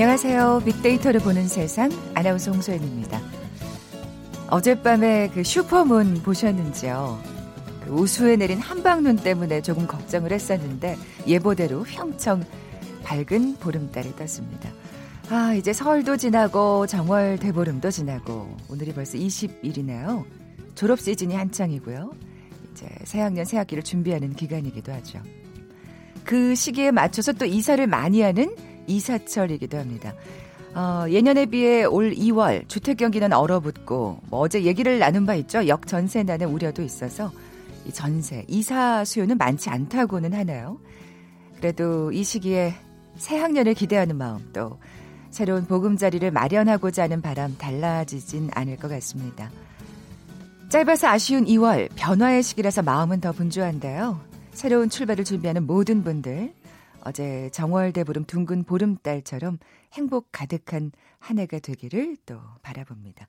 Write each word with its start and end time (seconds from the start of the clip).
안녕하세요. 0.00 0.62
빅데이터를 0.64 1.18
보는 1.18 1.48
세상 1.48 1.90
아나운서 2.14 2.52
홍소연입니다. 2.52 3.20
어젯밤에 4.48 5.28
그 5.34 5.42
슈퍼문 5.42 6.22
보셨는지요? 6.22 7.20
그 7.84 7.90
우수에 7.90 8.36
내린 8.36 8.60
한방눈 8.60 9.16
때문에 9.16 9.60
조금 9.60 9.88
걱정을 9.88 10.30
했었는데 10.30 10.96
예보대로 11.26 11.82
휘청 11.82 12.44
밝은 13.02 13.56
보름달이 13.56 14.14
떴습니다. 14.14 14.70
아, 15.30 15.54
이제 15.54 15.72
설도 15.72 16.16
지나고 16.16 16.86
정월 16.86 17.40
대보름도 17.40 17.90
지나고 17.90 18.56
오늘이 18.70 18.94
벌써 18.94 19.18
20일이네요. 19.18 20.24
졸업 20.76 21.00
시즌이 21.00 21.34
한창이고요. 21.34 22.12
이제 22.70 22.86
새학년 23.02 23.44
새학기를 23.44 23.82
준비하는 23.82 24.34
기간이기도 24.34 24.92
하죠. 24.92 25.18
그 26.22 26.54
시기에 26.54 26.92
맞춰서 26.92 27.32
또 27.32 27.46
이사를 27.46 27.84
많이 27.88 28.20
하는 28.20 28.54
이사철이기도 28.88 29.78
합니다. 29.78 30.14
어, 30.74 31.06
예년에 31.08 31.46
비해 31.46 31.84
올 31.84 32.12
2월 32.12 32.68
주택 32.68 32.98
경기는 32.98 33.32
얼어붙고 33.32 34.20
뭐 34.28 34.40
어제 34.40 34.62
얘기를 34.64 34.98
나눈 34.98 35.26
바 35.26 35.34
있죠. 35.36 35.66
역전세 35.66 36.22
나는 36.22 36.48
우려도 36.48 36.82
있어서 36.82 37.32
이 37.86 37.92
전세, 37.92 38.44
이사 38.48 39.04
수요는 39.04 39.38
많지 39.38 39.70
않다고는 39.70 40.34
하나요. 40.34 40.78
그래도 41.56 42.12
이 42.12 42.22
시기에 42.22 42.74
새 43.16 43.38
학년을 43.38 43.74
기대하는 43.74 44.16
마음 44.16 44.48
또 44.52 44.78
새로운 45.30 45.64
보금자리를 45.66 46.30
마련하고자 46.30 47.04
하는 47.04 47.20
바람 47.22 47.56
달라지진 47.58 48.50
않을 48.54 48.76
것 48.76 48.88
같습니다. 48.88 49.50
짧아서 50.68 51.08
아쉬운 51.08 51.46
2월 51.46 51.88
변화의 51.96 52.42
시기라서 52.42 52.82
마음은 52.82 53.20
더 53.20 53.32
분주한데요. 53.32 54.20
새로운 54.52 54.90
출발을 54.90 55.24
준비하는 55.24 55.66
모든 55.66 56.04
분들 56.04 56.52
어제 57.08 57.48
정월대 57.54 58.04
보름 58.04 58.24
둥근 58.24 58.64
보름달처럼 58.64 59.58
행복 59.94 60.28
가득한 60.30 60.92
한 61.18 61.38
해가 61.38 61.58
되기를 61.58 62.18
또 62.26 62.38
바라봅니다. 62.60 63.26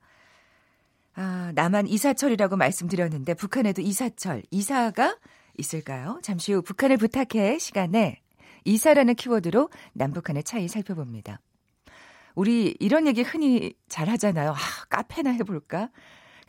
아, 1.14 1.50
남한 1.54 1.86
이사철이라고 1.86 2.56
말씀드렸는데 2.56 3.32
북한에도 3.32 3.80
이사철, 3.80 4.42
이사가 4.50 5.16
있을까요? 5.56 6.20
잠시 6.22 6.52
후 6.52 6.60
북한을 6.60 6.98
부탁해 6.98 7.58
시간에 7.58 8.20
이사라는 8.66 9.14
키워드로 9.14 9.70
남북한의 9.94 10.44
차이 10.44 10.68
살펴봅니다. 10.68 11.40
우리 12.34 12.76
이런 12.80 13.06
얘기 13.06 13.22
흔히 13.22 13.72
잘 13.88 14.10
하잖아요. 14.10 14.50
아, 14.50 14.84
카페나 14.90 15.30
해볼까? 15.30 15.88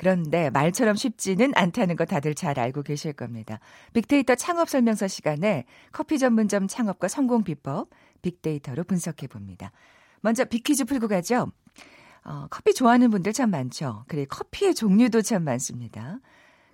그런데 0.01 0.49
말처럼 0.49 0.95
쉽지는 0.95 1.51
않다는 1.53 1.95
거 1.95 2.05
다들 2.05 2.33
잘 2.33 2.59
알고 2.59 2.81
계실 2.81 3.13
겁니다. 3.13 3.59
빅데이터 3.93 4.33
창업 4.33 4.67
설명서 4.67 5.07
시간에 5.07 5.65
커피 5.91 6.17
전문점 6.17 6.67
창업과 6.67 7.07
성공 7.07 7.43
비법 7.43 7.91
빅데이터로 8.23 8.83
분석해 8.83 9.27
봅니다. 9.27 9.71
먼저 10.21 10.43
빅퀴즈 10.43 10.85
풀고 10.85 11.07
가죠. 11.07 11.51
어, 12.25 12.47
커피 12.49 12.73
좋아하는 12.73 13.11
분들 13.11 13.31
참 13.31 13.51
많죠. 13.51 14.05
그리고 14.07 14.37
커피의 14.37 14.73
종류도 14.73 15.21
참 15.21 15.43
많습니다. 15.43 16.17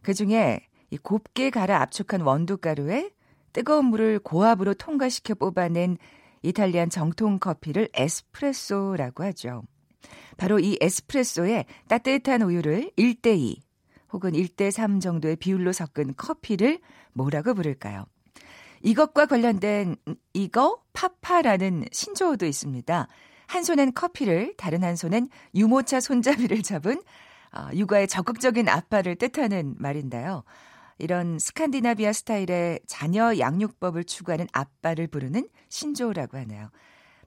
그 0.03 0.14
중에 0.14 0.61
이 0.89 0.98
곱게 0.98 1.50
갈아 1.50 1.81
압축한 1.81 2.22
원두가루에 2.22 3.11
뜨거운 3.52 3.88
물을 3.88 4.20
고압으로 4.20 4.73
통과시켜 4.73 5.36
뽑아낸 5.36 5.98
이탈리안 6.44 6.89
정통 6.89 7.39
커피를 7.39 7.89
에스프레소라고 7.94 9.26
하죠. 9.26 9.64
바로 10.38 10.60
이 10.60 10.78
에스프레소에 10.82 11.66
따뜻한 11.88 12.42
우유를 12.42 12.92
1대2 12.98 13.58
혹은 14.14 14.32
1대3 14.32 15.02
정도의 15.02 15.36
비율로 15.36 15.73
섞은 15.73 16.16
커피를 16.16 16.80
뭐라고 17.14 17.54
부를까요? 17.54 18.06
이것과 18.82 19.26
관련된 19.26 19.96
이거 20.34 20.82
파파라는 20.94 21.86
신조어도 21.92 22.46
있습니다. 22.46 23.08
한 23.48 23.64
손엔 23.64 23.94
커피를 23.94 24.54
다른 24.58 24.84
한 24.84 24.96
손엔 24.96 25.30
유모차 25.56 26.00
손잡이를 26.00 26.62
잡은 26.62 27.02
어, 27.54 27.70
육아의 27.73 28.08
적극적인 28.08 28.67
아빠를 28.70 29.16
뜻하는 29.16 29.76
말인데요. 29.78 30.44
이런 31.00 31.40
스칸디나비아 31.40 32.12
스타일의 32.12 32.82
자녀 32.88 33.38
양육법을 33.38 34.04
추구하는 34.04 34.48
아빠를 34.52 35.08
부르는 35.08 35.48
신조어라고 35.70 36.38
하네요. 36.40 36.70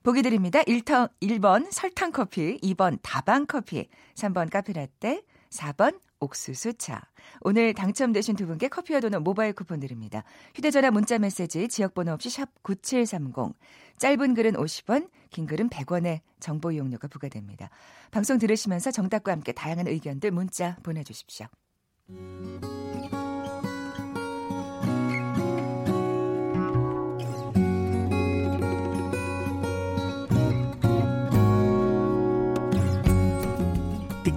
보기 0.03 0.23
드립니다. 0.23 0.61
1터, 0.63 1.11
1번 1.21 1.71
설탕 1.71 2.11
커피, 2.11 2.59
2번 2.61 2.97
다방 3.03 3.45
커피, 3.45 3.87
3번 4.15 4.49
카페라떼, 4.49 5.21
4번 5.49 5.99
옥수수차. 6.19 7.01
오늘 7.41 7.73
당첨되신 7.73 8.35
두 8.35 8.47
분께 8.47 8.67
커피와 8.67 8.99
도넛 8.99 9.21
모바일 9.21 9.53
쿠폰 9.53 9.79
드립니다. 9.79 10.23
휴대전화 10.55 10.91
문자 10.91 11.19
메시지 11.19 11.67
지역번호 11.67 12.13
없이 12.13 12.29
샵 12.29 12.49
9730. 12.63 13.53
짧은 13.97 14.33
글은 14.33 14.53
50원, 14.53 15.09
긴 15.29 15.45
글은 15.45 15.69
100원의 15.69 16.21
정보 16.39 16.71
이용료가 16.71 17.07
부과됩니다. 17.07 17.69
방송 18.09 18.39
들으시면서 18.39 18.91
정답과 18.91 19.31
함께 19.31 19.51
다양한 19.51 19.87
의견들 19.87 20.31
문자 20.31 20.77
보내주십시오. 20.83 21.47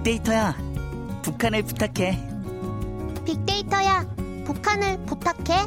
빅데이터야, 0.05 0.55
북한을 1.23 1.63
부탁해. 1.63 2.15
빅데이터야, 3.25 4.05
북한을 4.45 5.03
부탁해. 5.07 5.65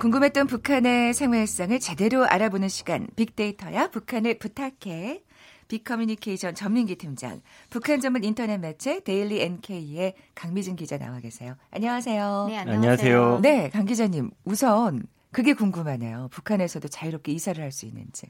궁금했던 0.00 0.48
북한의 0.48 1.14
생활상을 1.14 1.78
제대로 1.78 2.26
알아보는 2.26 2.68
시간 2.68 3.06
빅데이터야 3.14 3.90
북한을 3.90 4.40
부탁해 4.40 5.22
빅커뮤니케이션 5.68 6.56
전민기 6.56 6.96
팀장 6.96 7.40
북한 7.70 8.00
전문 8.00 8.24
인터넷 8.24 8.58
매체 8.58 8.98
데일리 9.04 9.40
NK의 9.42 10.14
강미진 10.34 10.74
기자 10.74 10.98
나와 10.98 11.20
계세요. 11.20 11.54
안녕하세요. 11.70 12.46
네, 12.48 12.58
안녕하세요. 12.58 13.38
네, 13.42 13.70
강 13.70 13.84
기자님 13.84 14.32
우선 14.42 15.04
그게 15.30 15.54
궁금하네요. 15.54 16.30
북한에서도 16.32 16.88
자유롭게 16.88 17.30
이사를 17.30 17.62
할 17.62 17.70
수 17.70 17.86
있는지. 17.86 18.26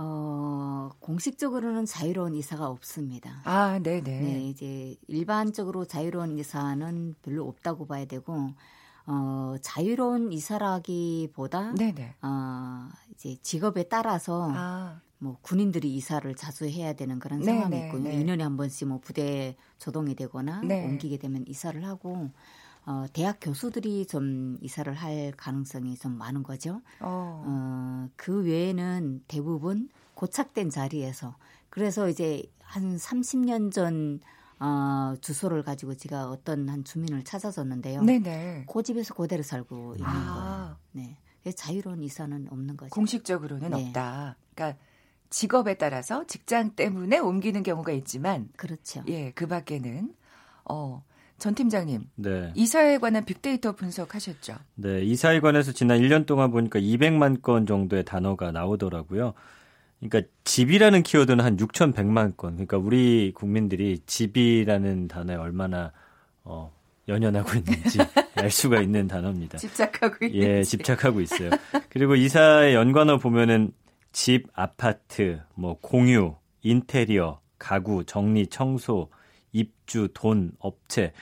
어, 0.00 0.90
공식적으로는 1.00 1.84
자유로운 1.84 2.36
이사가 2.36 2.68
없습니다. 2.68 3.40
아, 3.44 3.80
네네. 3.82 4.20
네, 4.20 4.48
이제 4.48 4.94
일반적으로 5.08 5.84
자유로운 5.86 6.38
이사는 6.38 7.16
별로 7.20 7.48
없다고 7.48 7.86
봐야 7.88 8.04
되고, 8.04 8.50
어, 9.06 9.56
자유로운 9.60 10.32
이사라기보다, 10.32 11.72
네네. 11.72 12.14
어, 12.22 12.88
이제 13.10 13.36
직업에 13.42 13.88
따라서, 13.88 14.48
아, 14.54 15.00
뭐 15.18 15.36
군인들이 15.42 15.92
이사를 15.96 16.32
자주 16.36 16.66
해야 16.66 16.92
되는 16.92 17.18
그런 17.18 17.40
네, 17.40 17.46
상황이 17.46 17.70
네, 17.70 17.86
있고, 17.86 17.98
네. 17.98 18.20
2년에 18.20 18.42
한 18.42 18.56
번씩 18.56 18.86
뭐 18.86 19.00
부대에 19.00 19.56
조동이 19.80 20.14
되거나 20.14 20.60
네. 20.62 20.84
옮기게 20.84 21.16
되면 21.18 21.44
이사를 21.48 21.84
하고, 21.84 22.30
어, 22.88 23.04
대학 23.12 23.36
교수들이 23.38 24.06
좀 24.06 24.56
이사를 24.62 24.90
할 24.94 25.30
가능성이 25.36 25.94
좀 25.98 26.16
많은 26.16 26.42
거죠. 26.42 26.80
어, 27.00 27.44
어, 27.46 28.08
그 28.16 28.42
외에는 28.42 29.24
대부분 29.28 29.90
고착된 30.14 30.70
자리에서 30.70 31.36
그래서 31.68 32.08
이제 32.08 32.42
한 32.62 32.96
30년 32.96 33.70
전 33.70 34.20
어, 34.58 35.14
주소를 35.20 35.62
가지고 35.64 35.96
제가 35.96 36.30
어떤 36.30 36.66
한 36.70 36.82
주민을 36.82 37.24
찾아줬는데요. 37.24 38.02
네네. 38.04 38.64
그 38.66 38.82
집에서 38.82 39.12
그대로 39.12 39.42
살고 39.42 39.96
있는 39.98 40.06
거예요. 40.06 40.30
아, 40.30 40.76
네. 40.92 41.18
그래서 41.42 41.56
자유로운 41.56 42.02
이사는 42.02 42.48
없는 42.50 42.78
거죠. 42.78 42.88
공식적으로는 42.90 43.70
네. 43.70 43.86
없다. 43.88 44.36
그러니까 44.54 44.80
직업에 45.28 45.74
따라서 45.74 46.26
직장 46.26 46.70
때문에 46.70 47.18
옮기는 47.18 47.62
경우가 47.62 47.92
있지만 47.92 48.48
그렇죠. 48.56 49.04
예, 49.08 49.30
그 49.32 49.46
밖에는 49.46 50.14
어, 50.64 51.04
전 51.38 51.54
팀장님 51.54 52.02
네. 52.16 52.52
이사에 52.54 52.98
관한 52.98 53.24
빅데이터 53.24 53.72
분석하셨죠? 53.72 54.56
네. 54.74 55.02
이사에 55.02 55.40
관해서 55.40 55.72
지난 55.72 56.00
1년 56.00 56.26
동안 56.26 56.50
보니까 56.50 56.80
200만 56.80 57.42
건 57.42 57.66
정도의 57.66 58.04
단어가 58.04 58.50
나오더라고요. 58.50 59.34
그러니까 60.00 60.30
집이라는 60.44 61.02
키워드는 61.02 61.44
한 61.44 61.56
6,100만 61.56 62.36
건. 62.36 62.52
그러니까 62.54 62.78
우리 62.78 63.32
국민들이 63.34 64.00
집이라는 64.06 65.08
단어에 65.08 65.36
얼마나 65.36 65.92
어, 66.44 66.72
연연하고 67.08 67.56
있는지 67.56 67.98
알 68.34 68.50
수가 68.50 68.80
있는 68.80 69.06
단어입니다. 69.06 69.58
집착하고 69.58 70.24
있는 70.26 70.40
예, 70.40 70.62
집착하고 70.62 71.20
있어요. 71.20 71.50
그리고 71.88 72.16
이사의 72.16 72.74
연관어 72.74 73.18
보면은 73.18 73.72
집, 74.12 74.48
아파트, 74.54 75.40
뭐 75.54 75.78
공유, 75.80 76.34
인테리어, 76.62 77.40
가구, 77.58 78.04
정리, 78.04 78.46
청소, 78.46 79.10
입주, 79.88 80.08
돈, 80.12 80.52
업체. 80.58 81.12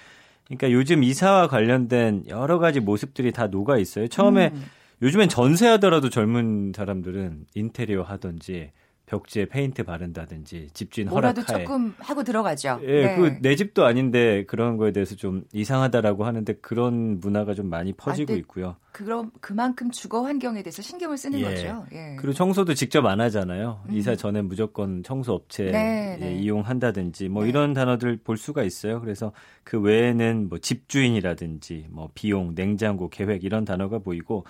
그러니까 0.45 0.73
요즘 0.73 1.05
이사와 1.05 1.49
관련된 1.49 2.25
여러 2.29 2.59
가지 2.59 2.81
모습들이 2.81 3.33
다 3.33 3.47
녹아 3.47 3.79
있어요. 3.79 4.09
처음에 4.09 4.51
음. 4.53 4.65
요즘엔 5.03 5.29
전세하더라도 5.29 6.11
젊은 6.11 6.73
사람들은 6.75 7.47
인테리어 7.55 8.03
하든지 8.03 8.73
벽지에 9.07 9.47
페인트 9.47 9.85
바른다든지 9.85 10.71
집주인 10.75 11.09
뭐라도 11.09 11.41
허락하에 11.43 11.65
조금 11.65 11.95
하고 11.99 12.25
들어가죠. 12.25 12.81
예, 12.83 13.07
네. 13.07 13.17
그내 13.17 13.55
집도 13.55 13.85
아닌데 13.85 14.45
그런 14.47 14.77
거에 14.77 14.91
대해서 14.91 15.15
좀 15.15 15.45
이상하다라고 15.53 16.25
하는데 16.25 16.53
그런 16.55 17.21
문화가 17.21 17.55
좀 17.55 17.69
많이 17.71 17.93
퍼지고 17.93 18.33
네. 18.33 18.39
있고요. 18.41 18.77
그럼 18.91 19.31
그만큼 19.41 19.93
주거 19.93 20.23
환경에 20.23 20.63
대해서 20.65 20.83
신경을 20.83 21.19
쓰는 21.19 21.39
예. 21.39 21.45
거죠. 21.45 21.87
예. 21.93 22.17
그리고 22.19 22.33
청소도 22.33 22.75
직접 22.75 23.07
안 23.07 23.21
하잖아요. 23.21 23.85
음. 23.89 23.95
이사 23.95 24.17
전에 24.17 24.43
무조건 24.43 25.05
청소 25.05 25.35
업체 25.35 25.71
네, 25.71 26.19
예, 26.21 26.25
네. 26.25 26.35
이용한다든지 26.39 27.29
뭐 27.29 27.45
네. 27.45 27.51
이런 27.51 27.75
단어들 27.75 28.19
볼 28.25 28.37
수가 28.37 28.65
있어요. 28.65 29.01
그래서 29.01 29.33
그 29.63 29.81
외에는 29.81 30.49
뭐 30.49 30.59
집주인이라든지 30.59 31.87
뭐 31.91 32.11
비용, 32.15 32.57
냉장고, 32.57 33.09
계획 33.09 33.45
이런 33.45 33.65
단어가 33.65 34.01
보이고 34.01 34.45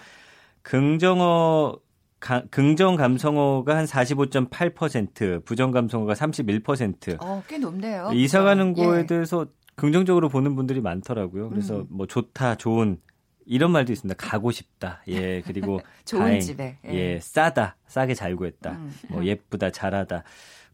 긍정어 0.62 1.78
가- 2.26 2.42
긍정 2.50 2.96
감성어가 2.96 3.76
한 3.76 3.84
45.8%, 3.84 5.44
부정 5.44 5.70
감성어가 5.70 6.14
31%. 6.14 7.16
어, 7.20 7.42
꽤 7.46 7.56
높네요. 7.58 8.10
이사 8.12 8.42
가는 8.42 8.74
그죠? 8.74 8.88
거에 8.88 9.00
예. 9.02 9.06
대해서 9.06 9.46
긍정적으로 9.76 10.28
보는 10.28 10.56
분들이 10.56 10.80
많더라고요. 10.80 11.50
그래서 11.50 11.80
음. 11.80 11.86
뭐 11.88 12.06
좋다, 12.06 12.56
좋은 12.56 12.98
이런 13.44 13.70
말도 13.70 13.92
있습니다. 13.92 14.16
가고 14.18 14.50
싶다. 14.50 15.02
예. 15.06 15.40
그리고 15.42 15.80
좋은 16.04 16.22
다행, 16.22 16.40
집에. 16.40 16.78
예. 16.88 16.92
예. 17.14 17.20
싸다. 17.20 17.76
싸게 17.86 18.14
잘 18.14 18.34
구했다. 18.34 18.72
음. 18.72 18.92
뭐 19.08 19.24
예쁘다, 19.24 19.70
잘하다. 19.70 20.24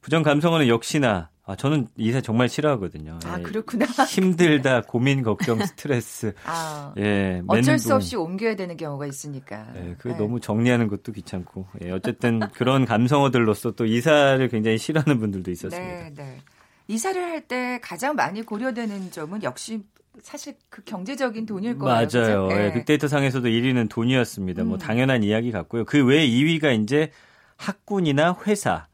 부정 0.03 0.23
감성어는 0.23 0.69
역시나 0.69 1.31
아, 1.45 1.57
저는 1.57 1.89
이사 1.97 2.21
정말 2.21 2.49
싫어하거든요. 2.49 3.19
아, 3.25 3.37
예. 3.39 3.43
그렇구나. 3.43 3.85
힘들다, 3.87 4.83
고민, 4.87 5.25
걱정, 5.25 5.59
스트레스. 5.65 6.35
아, 6.45 6.93
예. 6.99 7.43
어쩔 7.49 7.81
수. 7.81 7.93
없이 7.95 8.15
옮겨야 8.15 8.55
되는 8.55 8.77
경우가 8.77 9.07
있으니까. 9.07 9.67
예, 9.75 9.97
그 9.99 10.11
예. 10.11 10.15
너무 10.15 10.39
정리하는 10.39 10.87
것도 10.87 11.11
귀찮고. 11.11 11.67
예, 11.83 11.91
어쨌든 11.91 12.39
그런 12.55 12.85
감성어들로서 12.85 13.73
또 13.73 13.87
이사를 13.87 14.47
굉장히 14.51 14.79
싫어하는 14.79 15.19
분들도 15.19 15.51
있었습니다. 15.51 15.79
네, 15.85 16.13
네. 16.15 16.39
이사를 16.87 17.21
할 17.21 17.41
때 17.49 17.81
가장 17.83 18.15
많이 18.15 18.43
고려되는 18.43 19.11
점은 19.11 19.43
역시 19.43 19.83
사실 20.21 20.55
그 20.69 20.83
경제적인 20.85 21.45
돈일 21.47 21.77
거예요. 21.79 22.07
맞아요. 22.13 22.49
예, 22.53 22.67
예. 22.67 22.73
빅데이터 22.73 23.09
상에서도 23.09 23.49
1위는 23.49 23.89
돈이었습니다. 23.91 24.63
뭐 24.63 24.77
음. 24.77 24.79
당연한 24.79 25.25
이야기 25.25 25.51
같고요. 25.51 25.85
그 25.87 26.05
외에 26.05 26.25
2위가 26.29 26.81
이제 26.81 27.11
학군이나 27.57 28.37
회사. 28.47 28.87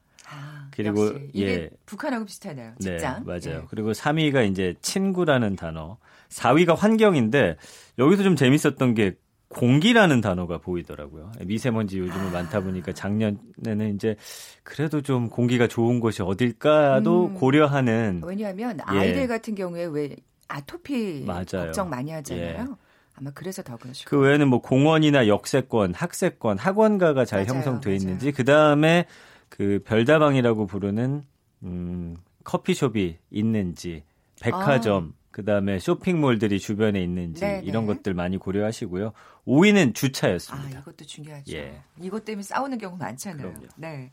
아, 0.87 0.93
그리고, 0.93 1.07
역시 1.07 1.31
이게 1.33 1.47
예. 1.47 1.71
북한하고 1.87 2.25
비슷하네요. 2.25 2.73
직장. 2.79 3.25
네, 3.25 3.27
맞아요. 3.27 3.61
예. 3.63 3.67
그리고 3.69 3.93
3위가 3.93 4.49
이제 4.51 4.75
친구라는 4.83 5.57
단어. 5.57 5.99
4위가 6.29 6.77
환경인데 6.77 7.57
여기서 7.99 8.23
좀 8.23 8.37
재밌었던 8.37 8.95
게 8.95 9.17
공기라는 9.49 10.21
단어가 10.21 10.59
보이더라고요. 10.59 11.33
미세먼지 11.41 11.99
요즘은 11.99 12.27
아. 12.27 12.31
많다 12.31 12.61
보니까 12.61 12.93
작년에는 12.93 13.95
이제 13.95 14.17
그래도 14.63 15.01
좀 15.01 15.31
공기가 15.31 15.67
좋은 15.67 16.01
곳이 16.01 16.23
어딜까도 16.23 17.29
음. 17.29 17.35
고려하는 17.35 18.21
왜냐하면 18.25 18.79
예. 18.93 18.99
아이들 18.99 19.27
같은 19.27 19.55
경우에 19.55 19.87
왜 19.87 20.17
아토피 20.49 21.25
맞아요. 21.27 21.45
걱정 21.67 21.89
많이 21.89 22.11
하잖아요. 22.11 22.67
예. 22.71 22.89
아마 23.15 23.31
그래서 23.35 23.63
더 23.63 23.77
그러시고. 23.77 24.11
그 24.11 24.19
외에는 24.21 24.47
뭐 24.49 24.61
공원이나 24.61 25.27
역세권, 25.27 25.95
학세권, 25.95 26.59
학원가가 26.59 27.25
잘 27.25 27.45
맞아요, 27.45 27.55
형성돼 27.57 27.91
맞아요. 27.91 27.97
있는지 27.97 28.33
그 28.33 28.45
다음에 28.45 29.07
그 29.49 29.81
별다방이라고 29.85 30.67
부르는 30.67 31.25
음 31.65 32.17
커피숍이 32.45 33.19
있는지 33.31 34.05
백화점 34.41 35.15
그 35.31 35.45
다음에 35.45 35.79
쇼핑몰들이 35.79 36.59
주변에 36.59 37.03
있는지 37.03 37.45
아. 37.45 37.49
네네. 37.49 37.67
이런 37.67 37.87
것들 37.87 38.15
많이 38.15 38.39
고려하시고요. 38.39 39.13
5위는 39.47 39.91
아, 39.91 39.93
주차였습니다. 39.93 40.81
이것도 40.81 41.05
중요하죠. 41.05 41.57
예. 41.57 41.81
이것 42.01 42.25
때문에 42.25 42.43
싸우는 42.43 42.79
경우 42.79 42.97
많잖아요. 42.97 43.49
그럼요. 43.49 43.67
네. 43.77 44.11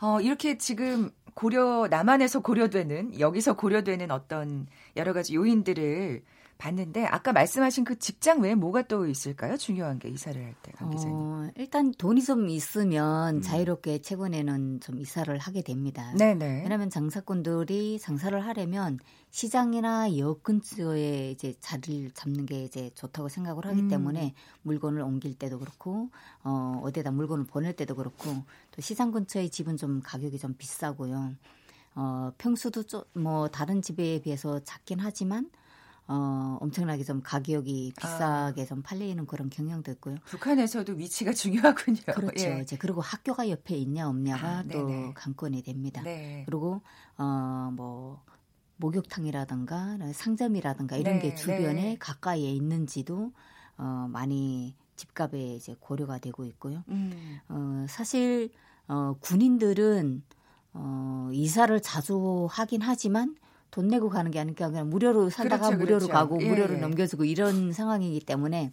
어, 0.00 0.20
이렇게 0.20 0.58
지금 0.58 1.10
고려, 1.34 1.88
남한에서 1.88 2.40
고려되는, 2.40 3.18
여기서 3.18 3.56
고려되는 3.56 4.10
어떤 4.10 4.66
여러 4.96 5.12
가지 5.12 5.34
요인들을 5.34 6.22
봤는데, 6.64 7.04
아까 7.04 7.32
말씀하신 7.32 7.84
그 7.84 7.98
직장 7.98 8.40
외에 8.40 8.54
뭐가 8.54 8.82
또 8.82 9.06
있을까요? 9.06 9.58
중요한 9.58 9.98
게 9.98 10.08
이사를 10.08 10.42
할 10.42 10.54
때, 10.62 10.72
강 10.72 10.90
기자님. 10.90 11.14
어, 11.14 11.50
일단 11.56 11.92
돈이 11.92 12.22
좀 12.22 12.48
있으면 12.48 13.36
음. 13.36 13.42
자유롭게 13.42 14.00
최근에는 14.00 14.80
좀 14.80 14.98
이사를 14.98 15.36
하게 15.38 15.62
됩니다. 15.62 16.14
네네. 16.16 16.62
왜냐하면 16.62 16.88
장사꾼들이 16.88 17.98
장사를 17.98 18.38
하려면 18.46 18.98
시장이나 19.30 20.16
역 20.16 20.42
근처에 20.42 21.32
이제 21.32 21.54
자리를 21.60 22.12
잡는 22.12 22.46
게 22.46 22.64
이제 22.64 22.90
좋다고 22.94 23.28
생각을 23.28 23.66
하기 23.66 23.80
음. 23.82 23.88
때문에 23.88 24.34
물건을 24.62 25.02
옮길 25.02 25.34
때도 25.34 25.58
그렇고 25.58 26.08
어 26.44 26.80
어디다 26.84 27.10
물건을 27.10 27.44
보낼 27.44 27.74
때도 27.74 27.94
그렇고 27.94 28.30
또 28.70 28.80
시장 28.80 29.10
근처의 29.10 29.50
집은 29.50 29.76
좀 29.76 30.00
가격이 30.02 30.38
좀 30.38 30.54
비싸고요. 30.56 31.34
어 31.96 32.32
평수도 32.38 32.84
좀 32.84 33.02
뭐 33.14 33.48
다른 33.48 33.82
집에 33.82 34.20
비해서 34.22 34.60
작긴 34.64 34.98
하지만 35.00 35.50
어 36.06 36.58
엄청나게 36.60 37.02
좀 37.04 37.22
가격이 37.22 37.94
비싸게 37.98 38.66
좀 38.66 38.82
팔리는 38.82 39.24
그런 39.26 39.48
경향도 39.48 39.90
있고요. 39.92 40.16
북한에서도 40.26 40.92
위치가 40.94 41.32
중요하군요. 41.32 42.00
그렇죠. 42.14 42.44
예. 42.50 42.60
이제 42.60 42.76
그리고 42.76 43.00
학교가 43.00 43.48
옆에 43.48 43.76
있냐 43.76 44.08
없냐가 44.08 44.58
아, 44.58 44.62
또. 44.70 45.12
관건이 45.14 45.62
됩니다. 45.62 46.02
네. 46.02 46.42
그리고 46.46 46.82
어 47.16 47.70
뭐 47.74 48.22
목욕탕이라든가 48.76 49.98
상점이라든가 50.12 50.96
이런 50.96 51.14
네, 51.14 51.30
게 51.30 51.34
주변에 51.34 51.72
네. 51.74 51.96
가까이에 51.98 52.50
있는지도 52.50 53.32
어 53.76 54.06
많이 54.10 54.74
집값에 54.96 55.54
이제 55.54 55.74
고려가 55.80 56.18
되고 56.18 56.44
있고요. 56.44 56.84
음. 56.88 57.40
어 57.48 57.86
사실 57.88 58.50
어 58.88 59.16
군인들은 59.20 60.22
어 60.74 61.30
이사를 61.32 61.80
자주 61.82 62.46
하긴 62.50 62.82
하지만 62.82 63.36
돈 63.74 63.88
내고 63.88 64.08
가는 64.08 64.30
게 64.30 64.38
아니라 64.38 64.68
그냥 64.68 64.88
무료로 64.88 65.30
살다가 65.30 65.66
그렇죠, 65.66 65.78
무료로 65.78 65.98
그렇죠. 66.06 66.12
가고 66.12 66.40
예, 66.40 66.48
무료로 66.48 66.74
예. 66.74 66.78
넘겨주고 66.78 67.24
이런 67.24 67.72
상황이기 67.72 68.24
때문에 68.24 68.72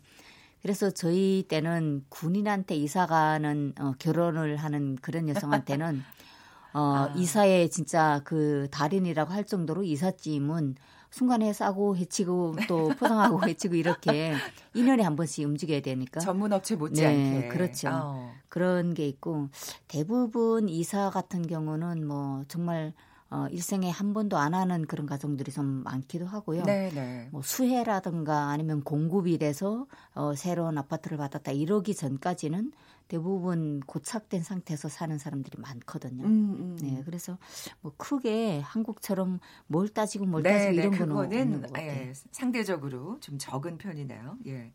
그래서 0.61 0.91
저희 0.91 1.43
때는 1.47 2.05
군인한테 2.09 2.75
이사 2.75 3.07
가는 3.07 3.73
어, 3.79 3.93
결혼을 3.97 4.57
하는 4.57 4.95
그런 5.01 5.27
여성한테는 5.27 6.03
어, 6.73 7.07
아. 7.09 7.13
이사에 7.15 7.69
진짜 7.69 8.21
그 8.25 8.67
달인이라고 8.69 9.33
할 9.33 9.43
정도로 9.43 9.81
이삿짐은 9.81 10.75
순간에 11.09 11.51
싸고 11.51 11.97
해치고 11.97 12.57
또 12.67 12.89
포장하고 12.99 13.47
해치고 13.47 13.73
이렇게 13.73 14.35
2년에 14.75 15.01
한 15.01 15.15
번씩 15.15 15.47
움직여야 15.47 15.81
되니까 15.81 16.19
전문 16.19 16.53
업체 16.53 16.75
못지않게. 16.75 17.39
네, 17.39 17.47
그렇죠. 17.47 17.89
어. 17.91 18.31
그런 18.49 18.93
게 18.93 19.07
있고 19.07 19.49
대부분 19.87 20.69
이사 20.69 21.09
같은 21.09 21.47
경우는 21.47 22.07
뭐 22.07 22.43
정말 22.47 22.93
어, 23.31 23.47
일생에 23.49 23.89
한 23.89 24.13
번도 24.13 24.37
안 24.37 24.53
하는 24.53 24.85
그런 24.85 25.05
가정들이 25.05 25.53
좀 25.53 25.83
많기도 25.83 26.25
하고요. 26.25 26.63
네네. 26.63 27.29
뭐 27.31 27.41
수해라든가 27.41 28.49
아니면 28.49 28.83
공급이 28.83 29.37
돼서 29.37 29.87
어, 30.13 30.35
새로운 30.35 30.77
아파트를 30.77 31.17
받았다 31.17 31.53
이러기 31.53 31.95
전까지는 31.95 32.73
대부분 33.07 33.79
고착된 33.81 34.43
상태에서 34.43 34.89
사는 34.89 35.17
사람들이 35.17 35.61
많거든요. 35.61 36.25
음, 36.25 36.55
음. 36.59 36.77
네, 36.81 37.01
그래서 37.05 37.37
뭐 37.79 37.93
크게 37.95 38.59
한국처럼 38.59 39.39
뭘 39.67 39.87
따지고 39.87 40.25
뭘 40.25 40.43
네, 40.43 40.51
따지고 40.51 40.71
네, 40.71 40.77
이런 40.77 40.91
거는 40.91 41.07
그거는 41.07 41.41
없는 41.41 41.61
것 41.61 41.73
같아요. 41.73 41.89
예, 41.89 42.13
상대적으로 42.31 43.17
좀 43.21 43.37
적은 43.37 43.77
편이네요. 43.77 44.37
예. 44.47 44.73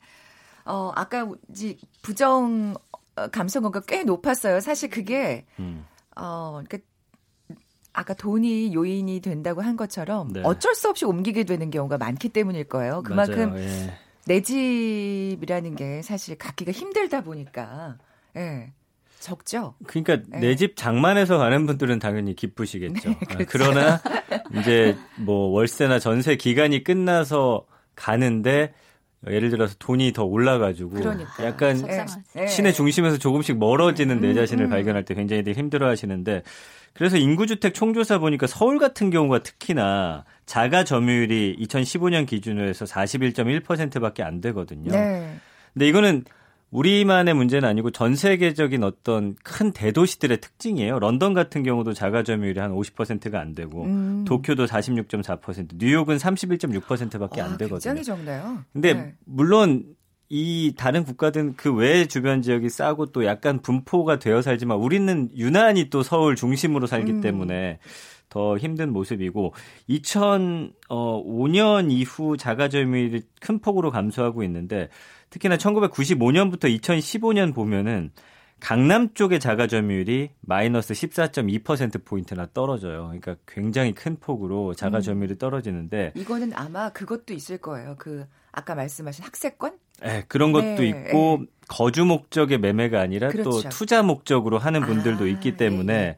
어, 0.65 0.93
아까 0.95 1.31
이제 1.51 1.77
부정 2.01 2.75
어, 3.17 3.29
감성어가 3.29 3.81
꽤 3.81 4.03
높았어요. 4.03 4.61
사실 4.61 4.89
그게 4.89 5.47
음. 5.59 5.85
어, 6.17 6.63
그러니까 6.65 6.79
아까 7.97 8.13
돈이 8.13 8.75
요인이 8.75 9.21
된다고 9.21 9.63
한 9.63 9.75
것처럼 9.75 10.31
네. 10.31 10.43
어쩔 10.45 10.75
수 10.75 10.91
없이 10.91 11.07
옮기게 11.07 11.45
되는 11.45 11.71
경우가 11.71 11.97
많기 11.97 12.29
때문일 12.29 12.65
거예요. 12.65 13.03
그만큼. 13.03 13.57
예. 13.57 13.95
내 14.27 14.43
집이라는 14.43 15.77
게 15.77 16.03
사실 16.03 16.37
갖기가 16.37 16.73
힘들다 16.73 17.23
보니까 17.23 17.97
예. 18.37 18.73
적죠. 19.19 19.75
그러니까 19.87 20.19
네. 20.29 20.41
내집 20.41 20.77
장만해서 20.77 21.39
가는 21.39 21.65
분들은 21.65 21.99
당연히 21.99 22.37
기쁘시겠죠. 22.37 23.11
아, 23.11 23.25
그렇죠. 23.25 23.47
그러나 23.49 24.01
이제 24.61 24.95
뭐 25.19 25.49
월세나 25.49 25.99
전세 25.99 26.37
기간이 26.37 26.85
끝나서 26.85 27.65
가는데 27.95 28.75
예를 29.27 29.49
들어서 29.49 29.75
돈이 29.79 30.13
더 30.13 30.25
올라가지고 30.25 30.91
그러니까. 30.91 31.45
약간 31.47 31.79
속상하지. 31.79 32.21
예. 32.37 32.47
시내 32.47 32.73
중심에서 32.73 33.17
조금씩 33.17 33.57
멀어지는 33.59 34.21
내 34.21 34.31
음, 34.31 34.35
자신을 34.35 34.67
음. 34.67 34.71
발견할 34.71 35.05
때 35.05 35.15
굉장히 35.15 35.43
힘들어 35.53 35.89
하시는데 35.89 36.43
그래서 36.97 37.17
인구주택 37.17 37.75
총조사 37.75 38.19
보니까 38.19 38.47
서울 38.47 38.79
같은 38.79 39.11
경우가 39.11 39.43
특히나 39.43 40.25
자가 40.47 40.85
점유율이 40.85 41.57
2015년 41.61 42.27
기준으로 42.27 42.69
해서 42.69 42.85
41.1%밖에 42.85 44.23
안 44.23 44.41
되거든요. 44.41 44.93
네. 44.93 45.37
근데 45.75 45.89
이거는 45.89 46.25
우리만의 46.71 47.35
문제는 47.35 47.69
아니고 47.69 47.91
전 47.91 48.17
세계적인 48.17 48.83
어떤 48.83 49.37
큰 49.43 49.73
대도시들의 49.73 50.41
특징이에요. 50.41 50.99
런던 50.99 51.33
같은 51.33 51.63
경우도 51.63 51.93
자가 51.93 52.23
점유율이 52.23 52.61
한 52.61 52.73
50%가 52.73 53.41
안 53.41 53.55
되고 53.55 53.85
음. 53.85 54.25
도쿄도 54.27 54.67
46.4%, 54.67 55.77
뉴욕은 55.77 56.17
31.6%밖에 56.17 57.41
와, 57.41 57.47
안 57.47 57.57
되거든요. 57.59 57.95
굉장히 57.95 58.05
적네요. 58.05 58.65
근데 58.73 58.95
네. 58.95 59.15
물론 59.25 59.85
이 60.29 60.75
다른 60.77 61.05
국가든 61.05 61.57
그 61.57 61.73
외 61.73 62.07
주변 62.07 62.43
지역이 62.43 62.69
싸고 62.69 63.07
또 63.07 63.25
약간 63.25 63.61
분포가 63.63 64.19
되어 64.19 64.43
살지만 64.43 64.79
우리는 64.79 65.31
유난히 65.37 65.91
또 65.91 66.03
서울 66.03 66.37
중심으로 66.37 66.87
살기 66.87 67.13
음. 67.13 67.21
때문에 67.21 67.79
더 68.29 68.59
힘든 68.59 68.93
모습이고 68.93 69.55
2005년 69.89 71.91
이후 71.91 72.37
자가 72.37 72.69
점유율이 72.69 73.23
큰 73.41 73.61
폭으로 73.61 73.91
감소하고 73.91 74.43
있는데 74.43 74.89
특히나 75.31 75.57
1995년부터 75.57 76.65
2015년 76.81 77.55
보면은 77.55 78.11
강남 78.61 79.13
쪽의 79.13 79.39
자가 79.39 79.67
점유율이 79.67 80.31
마이너스 80.41 80.95
14.2% 80.95 82.05
포인트나 82.05 82.49
떨어져요. 82.55 83.05
그러니까 83.07 83.37
굉장히 83.47 83.93
큰 83.93 84.17
폭으로 84.17 84.75
자가 84.75 84.99
음. 84.99 85.03
점유율이 85.03 85.39
떨어지는데 85.39 86.13
이거는 86.15 86.53
아마 86.55 86.91
그것도 86.91 87.35
있을 87.35 87.59
거예요. 87.59 87.97
그 87.99 88.27
아까 88.53 88.75
말씀하신 88.75 89.25
학세권? 89.25 89.79
예, 90.05 90.25
그런 90.29 90.53
것도 90.53 90.83
네, 90.83 90.89
있고 90.89 91.45
거주 91.69 92.05
목적의 92.05 92.59
매매가 92.59 93.01
아니라 93.01 93.29
또 93.29 93.51
그렇죠. 93.51 93.69
투자 93.69 94.03
목적으로 94.03 94.59
하는 94.59 94.81
분들도 94.83 95.25
아, 95.25 95.27
있기 95.27 95.57
때문에 95.57 95.93
예, 95.93 95.99
예. 95.99 96.17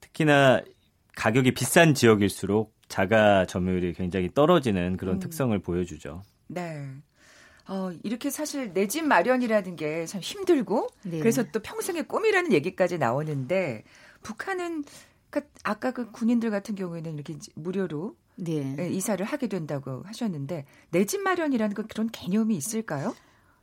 특히나 0.00 0.62
가격이 1.16 1.52
비싼 1.52 1.94
지역일수록 1.94 2.74
자가 2.88 3.46
점유율이 3.46 3.94
굉장히 3.94 4.28
떨어지는 4.32 4.96
그런 4.96 5.16
음. 5.16 5.20
특성을 5.20 5.56
보여주죠. 5.58 6.22
네. 6.48 6.86
어, 7.68 7.90
이렇게 8.02 8.30
사실 8.30 8.72
내 8.72 8.86
집 8.86 9.04
마련이라는 9.04 9.76
게 9.76 10.06
참 10.06 10.20
힘들고 10.20 10.88
네. 11.04 11.18
그래서 11.18 11.42
또 11.50 11.60
평생의 11.60 12.04
꿈이라는 12.08 12.52
얘기까지 12.52 12.98
나오는데 12.98 13.82
북한은 14.22 14.84
그 15.30 15.40
아까 15.64 15.90
그 15.92 16.10
군인들 16.12 16.50
같은 16.50 16.74
경우에는 16.74 17.14
이렇게 17.14 17.34
무료로 17.54 18.14
네. 18.36 18.76
예, 18.78 18.88
이사를 18.88 19.24
하게 19.24 19.48
된다고 19.48 20.02
하셨는데 20.04 20.64
내 20.90 21.04
집 21.04 21.20
마련이라는 21.22 21.74
그 21.74 21.86
그런 21.86 22.08
개념이 22.10 22.56
있을까요? 22.56 23.14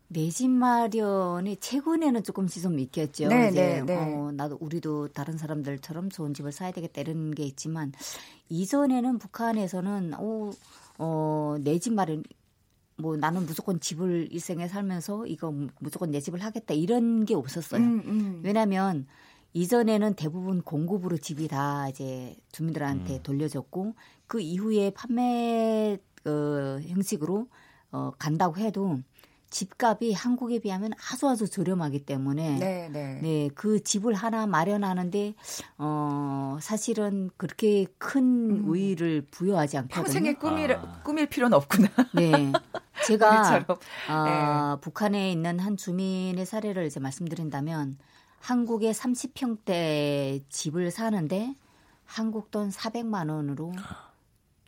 내 0.10 0.30
집 0.30 0.50
마련이 0.50 1.58
최근에는 1.58 2.24
조금씩 2.24 2.62
좀 2.62 2.78
있겠죠. 2.80 3.28
네, 3.30 3.50
이제 3.50 3.82
네, 3.82 3.82
네. 3.84 3.96
어, 3.98 4.32
나도 4.34 4.58
우리도 4.60 5.08
다른 5.10 5.38
사람들처럼 5.38 6.10
좋은 6.10 6.34
집을 6.34 6.52
사야 6.52 6.72
되겠다 6.72 7.02
이런 7.02 7.32
게 7.32 7.44
있지만 7.44 7.94
이전에는 8.50 9.18
북한에서는 9.18 10.14
어, 10.18 10.52
어, 11.00 11.56
내 11.62 11.80
집 11.80 11.94
마련 11.94 12.24
뭐 13.04 13.18
나는 13.18 13.46
무조건 13.46 13.82
집을 13.82 14.30
일생에 14.32 14.70
살면서 14.70 15.28
이거 15.28 15.54
무조건 15.80 16.10
내 16.10 16.22
집을 16.22 16.42
하겠다 16.42 16.74
이런 16.74 17.26
게 17.26 17.36
없었어요. 17.36 17.82
음, 17.82 18.02
음. 18.06 18.42
왜냐하면 18.44 19.08
이전에는 19.52 20.14
대부분 20.14 20.62
공급으로 20.62 21.18
집이 21.18 21.50
다 21.50 21.90
이제 21.90 22.34
주민들한테 22.54 23.16
음. 23.16 23.20
돌려졌고 23.22 23.96
그 24.26 24.40
이후에 24.40 24.92
판매 24.92 25.98
어, 26.26 26.80
형식으로 26.88 27.48
어, 27.92 28.12
간다고 28.18 28.56
해도 28.56 29.00
집값이 29.50 30.14
한국에 30.14 30.60
비하면 30.60 30.94
아주 31.12 31.28
아주 31.28 31.48
저렴하기 31.48 32.06
때문에 32.06 32.58
네, 32.58 32.90
네. 32.90 33.20
네, 33.22 33.50
그 33.54 33.84
집을 33.84 34.14
하나 34.16 34.48
마련하는데 34.48 35.36
어 35.78 36.58
사실은 36.60 37.30
그렇게 37.38 37.86
큰 38.00 38.24
음. 38.50 38.64
의의를 38.66 39.28
부여하지 39.30 39.78
않거든요. 39.78 40.04
평생의 40.04 40.40
꿈이 40.40 40.66
아. 40.74 41.04
꾸밀 41.04 41.28
필요는 41.28 41.56
없구나. 41.56 41.90
네. 42.16 42.32
제가. 43.08 43.66
아, 44.08 44.78
북한에 44.82 45.32
있는 45.32 45.60
한 45.60 45.78
주민의 45.78 46.46
사례를 46.46 46.86
이제 46.86 47.00
말씀드린다면 47.00 47.98
한국에 48.40 48.92
30평대 48.92 50.44
집을 50.50 50.92
사는데 50.92 51.56
한국 52.06 52.52
돈 52.52 52.70
400만 52.70 53.30
원으로 53.30 53.72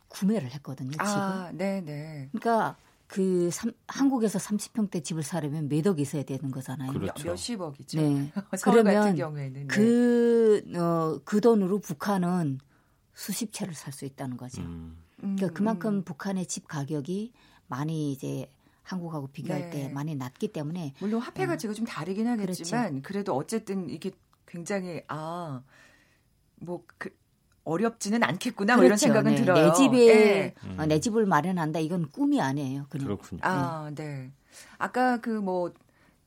구매를 0.08 0.50
했거든요, 0.52 0.92
집을. 0.92 1.04
아, 1.06 1.50
네, 1.52 1.80
네. 1.82 2.28
그러니까 2.32 2.76
그 3.06 3.50
삼, 3.52 3.72
한국에서 3.86 4.38
30평대 4.38 5.04
집을 5.04 5.22
사려면 5.22 5.68
몇 5.68 5.86
억 5.86 6.00
있어야 6.00 6.22
되는 6.24 6.50
거잖아요. 6.50 6.92
그렇죠. 6.92 7.28
몇십억이죠. 7.28 8.00
네. 8.00 8.32
그러면 8.64 9.14
경우에는 9.14 9.52
네. 9.52 9.66
그, 9.66 10.62
어, 10.76 11.20
그 11.24 11.40
돈으로 11.40 11.78
북한은 11.80 12.58
수십 13.14 13.52
채를 13.52 13.74
살 13.74 13.92
수 13.92 14.04
있다는 14.04 14.36
거죠. 14.36 14.62
음. 14.62 14.96
그러니까 15.20 15.46
음, 15.46 15.54
그만큼 15.54 15.94
음. 15.96 16.04
북한의 16.04 16.46
집 16.46 16.66
가격이 16.68 17.32
많이 17.68 18.12
이제 18.12 18.48
한국하고 18.82 19.26
네. 19.28 19.32
비교할 19.32 19.70
때 19.70 19.88
많이 19.88 20.14
낮기 20.14 20.48
때문에 20.48 20.94
물론 21.00 21.20
화폐 21.20 21.46
가치가 21.46 21.72
좀 21.72 21.84
다르긴 21.86 22.24
그렇죠. 22.24 22.42
하겠지만 22.42 23.02
그래도 23.02 23.34
어쨌든 23.34 23.88
이게 23.90 24.12
굉장히 24.46 25.02
아뭐 25.08 25.62
그, 26.98 27.10
어렵지는 27.64 28.22
않겠구나 28.22 28.76
뭐 28.76 28.84
이런 28.84 28.96
그렇죠. 28.96 29.06
생각은 29.06 29.34
네. 29.34 29.40
들어요. 29.42 29.66
내 29.66 29.72
집에 29.74 30.06
예. 30.06 30.54
음. 30.64 30.76
어, 30.78 30.86
내 30.86 31.00
집을 31.00 31.26
마련한다 31.26 31.80
이건 31.80 32.08
꿈이 32.10 32.40
아니에요. 32.40 32.86
그냥 32.88 33.06
그렇군요. 33.06 33.40
아, 33.42 33.90
네. 33.94 34.30
아까 34.78 35.18
그 35.18 35.40
뭐 35.40 35.72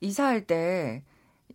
이사할 0.01 0.45
때 0.45 1.03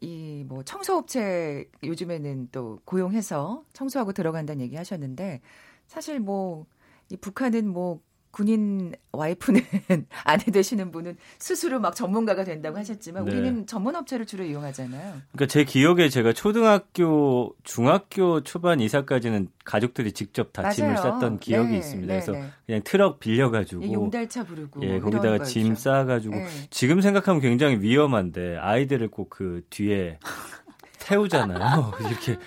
이 0.01 0.45
뭐 0.49 0.63
청소업체 0.65 1.71
요즘에는 1.83 2.49
또 2.53 2.81
고용해서 2.85 3.65
청소하고 3.73 4.13
들어간다는 4.13 4.63
얘기 4.63 4.77
하셨는데 4.77 5.41
사실 5.87 6.19
뭐 6.21 6.67
이 7.11 7.17
북한은 7.17 7.69
뭐 7.69 8.01
군인 8.35 8.93
와이프는 9.13 9.61
아내 10.25 10.43
되시는 10.45 10.91
분은 10.91 11.17
스스로 11.39 11.79
막 11.79 11.95
전문가가 11.95 12.43
된다고 12.43 12.77
하셨지만 12.79 13.25
네. 13.25 13.31
우리는 13.31 13.65
전문 13.65 13.95
업체를 13.95 14.27
주로 14.27 14.43
이용하잖아요. 14.43 15.21
그러니까 15.31 15.47
제 15.47 15.63
기억에 15.63 16.09
제가 16.09 16.33
초등학교, 16.33 17.55
중학교 17.63 18.43
초반 18.43 18.81
이사까지는 18.81 19.51
가족들이 19.65 20.11
직접 20.11 20.53
다 20.53 20.71
짐을 20.71 20.95
맞아요. 20.95 21.13
쌌던 21.13 21.39
기억이 21.39 21.71
네, 21.71 21.77
있습니다. 21.79 22.13
네, 22.13 22.21
그래서 22.21 22.33
네. 22.33 22.51
그냥 22.67 22.81
트럭 22.83 23.15
예, 23.15 23.19
빌려가지고 23.21 23.93
용달차 23.93 24.43
부르고 24.43 24.83
예, 24.83 24.87
이런 24.97 25.01
거기다가 25.03 25.45
짐. 25.45 25.77
쌓아가지고 25.77 26.35
예. 26.35 26.47
지금 26.71 27.01
생각하면 27.01 27.41
굉장히 27.41 27.77
위험한데 27.79 28.57
아이들을 28.57 29.09
꼭 29.09 29.29
그 29.31 29.63
뒤에 29.71 30.19
태우잖아요. 31.01 31.93
이렇게 32.09 32.39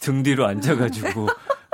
등 0.00 0.22
뒤로 0.22 0.46
앉아가지고 0.46 1.28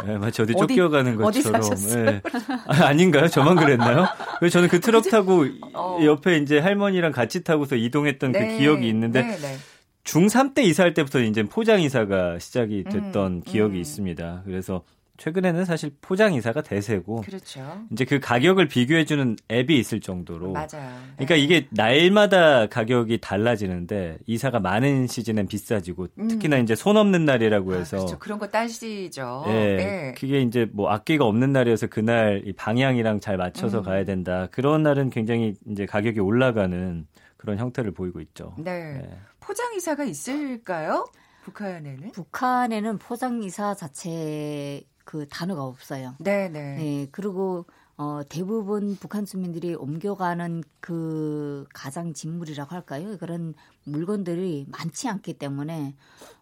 예, 0.07 0.17
마치 0.17 0.43
어디 0.43 0.53
어디- 0.57 0.75
쫓겨가는 0.77 1.21
어디 1.23 1.43
것처럼. 1.43 1.63
사셨어요? 1.63 2.07
예. 2.07 2.23
아, 2.67 2.87
아닌가요? 2.87 3.27
저만 3.29 3.57
그랬나요? 3.57 4.07
왜 4.41 4.49
저는 4.49 4.69
그 4.69 4.79
트럭 4.81 5.09
타고 5.11 5.45
어. 5.75 5.99
옆에 6.05 6.37
이제 6.39 6.59
할머니랑 6.61 7.11
같이 7.13 7.43
타고서 7.43 7.75
이동했던 7.77 8.33
네, 8.33 8.47
그 8.53 8.59
기억이 8.59 8.89
있는데 8.89 9.23
네, 9.23 9.37
네. 9.37 9.57
중3 10.05 10.55
때 10.55 10.63
이사할 10.63 10.95
때부터 10.95 11.21
이제 11.21 11.43
포장 11.43 11.81
이사가 11.83 12.39
시작이 12.39 12.85
됐던 12.85 13.33
음, 13.33 13.43
기억이 13.45 13.77
음. 13.77 13.81
있습니다. 13.81 14.43
그래서 14.47 14.83
최근에는 15.19 15.65
사실 15.65 15.91
포장 16.01 16.33
이사가 16.33 16.63
대세고 16.63 17.23
그렇죠. 17.23 17.61
이제 17.91 18.05
그 18.05 18.21
가격을 18.21 18.69
비교해 18.69 19.05
주는 19.05 19.37
앱이 19.51 19.77
있을 19.77 20.01
정도로 20.01 20.53
맞아요. 20.53 20.69
그러니까 21.17 21.35
네. 21.35 21.39
이게 21.39 21.69
날마다 21.71 22.69
가격이 22.69 23.21
달라지는데 23.21 24.19
이사가 24.27 24.61
많은 24.61 25.09
시즌엔 25.09 25.49
비싸지고 25.49 26.07
음. 26.19 26.29
특히나 26.29 26.59
이제 26.59 26.77
손 26.77 26.97
없는 26.97 27.25
날이라고 27.25 27.75
아, 27.75 27.77
해서 27.79 27.97
그렇죠. 27.99 28.19
그런 28.21 28.39
거 28.39 28.47
따시죠. 28.47 29.45
예, 29.49 29.53
예. 29.53 30.15
그게 30.17 30.41
이제 30.41 30.69
뭐 30.73 30.89
악기가 30.89 31.25
없는 31.25 31.53
날이어서 31.53 31.89
그날 31.89 32.43
이 32.47 32.53
방향이랑 32.53 33.19
잘 33.19 33.37
맞춰서 33.37 33.79
음. 33.79 33.83
가야 33.83 34.05
된다. 34.05 34.47
그런 34.53 34.85
날은 34.85 35.11
굉장히 35.11 35.55
이제 35.69 35.85
가격이 35.85 36.21
올라가는 36.21 37.07
그런 37.37 37.59
형태를 37.59 37.91
보이고 37.91 38.21
있죠. 38.21 38.55
네. 38.57 39.03
예. 39.03 39.19
포장 39.41 39.75
이사가 39.75 40.05
있을까요? 40.05 41.07
북한에는? 41.43 42.13
북한에는 42.13 42.99
포장 42.99 43.43
이사 43.43 43.75
자체 43.75 44.83
그 45.09 45.27
단어가 45.27 45.65
없어요. 45.65 46.17
네, 46.19 46.51
네. 46.51 46.77
네, 46.77 47.09
그리고 47.11 47.65
어, 47.97 48.21
대부분 48.29 48.95
북한 48.97 49.25
주민들이 49.25 49.75
옮겨가는 49.75 50.63
그 50.81 51.65
가장 51.73 52.13
직물이라고 52.13 52.75
할까요? 52.75 53.17
그런 53.19 53.55
물건들이 53.85 54.67
많지 54.69 55.09
않기 55.09 55.39
때문에 55.39 55.95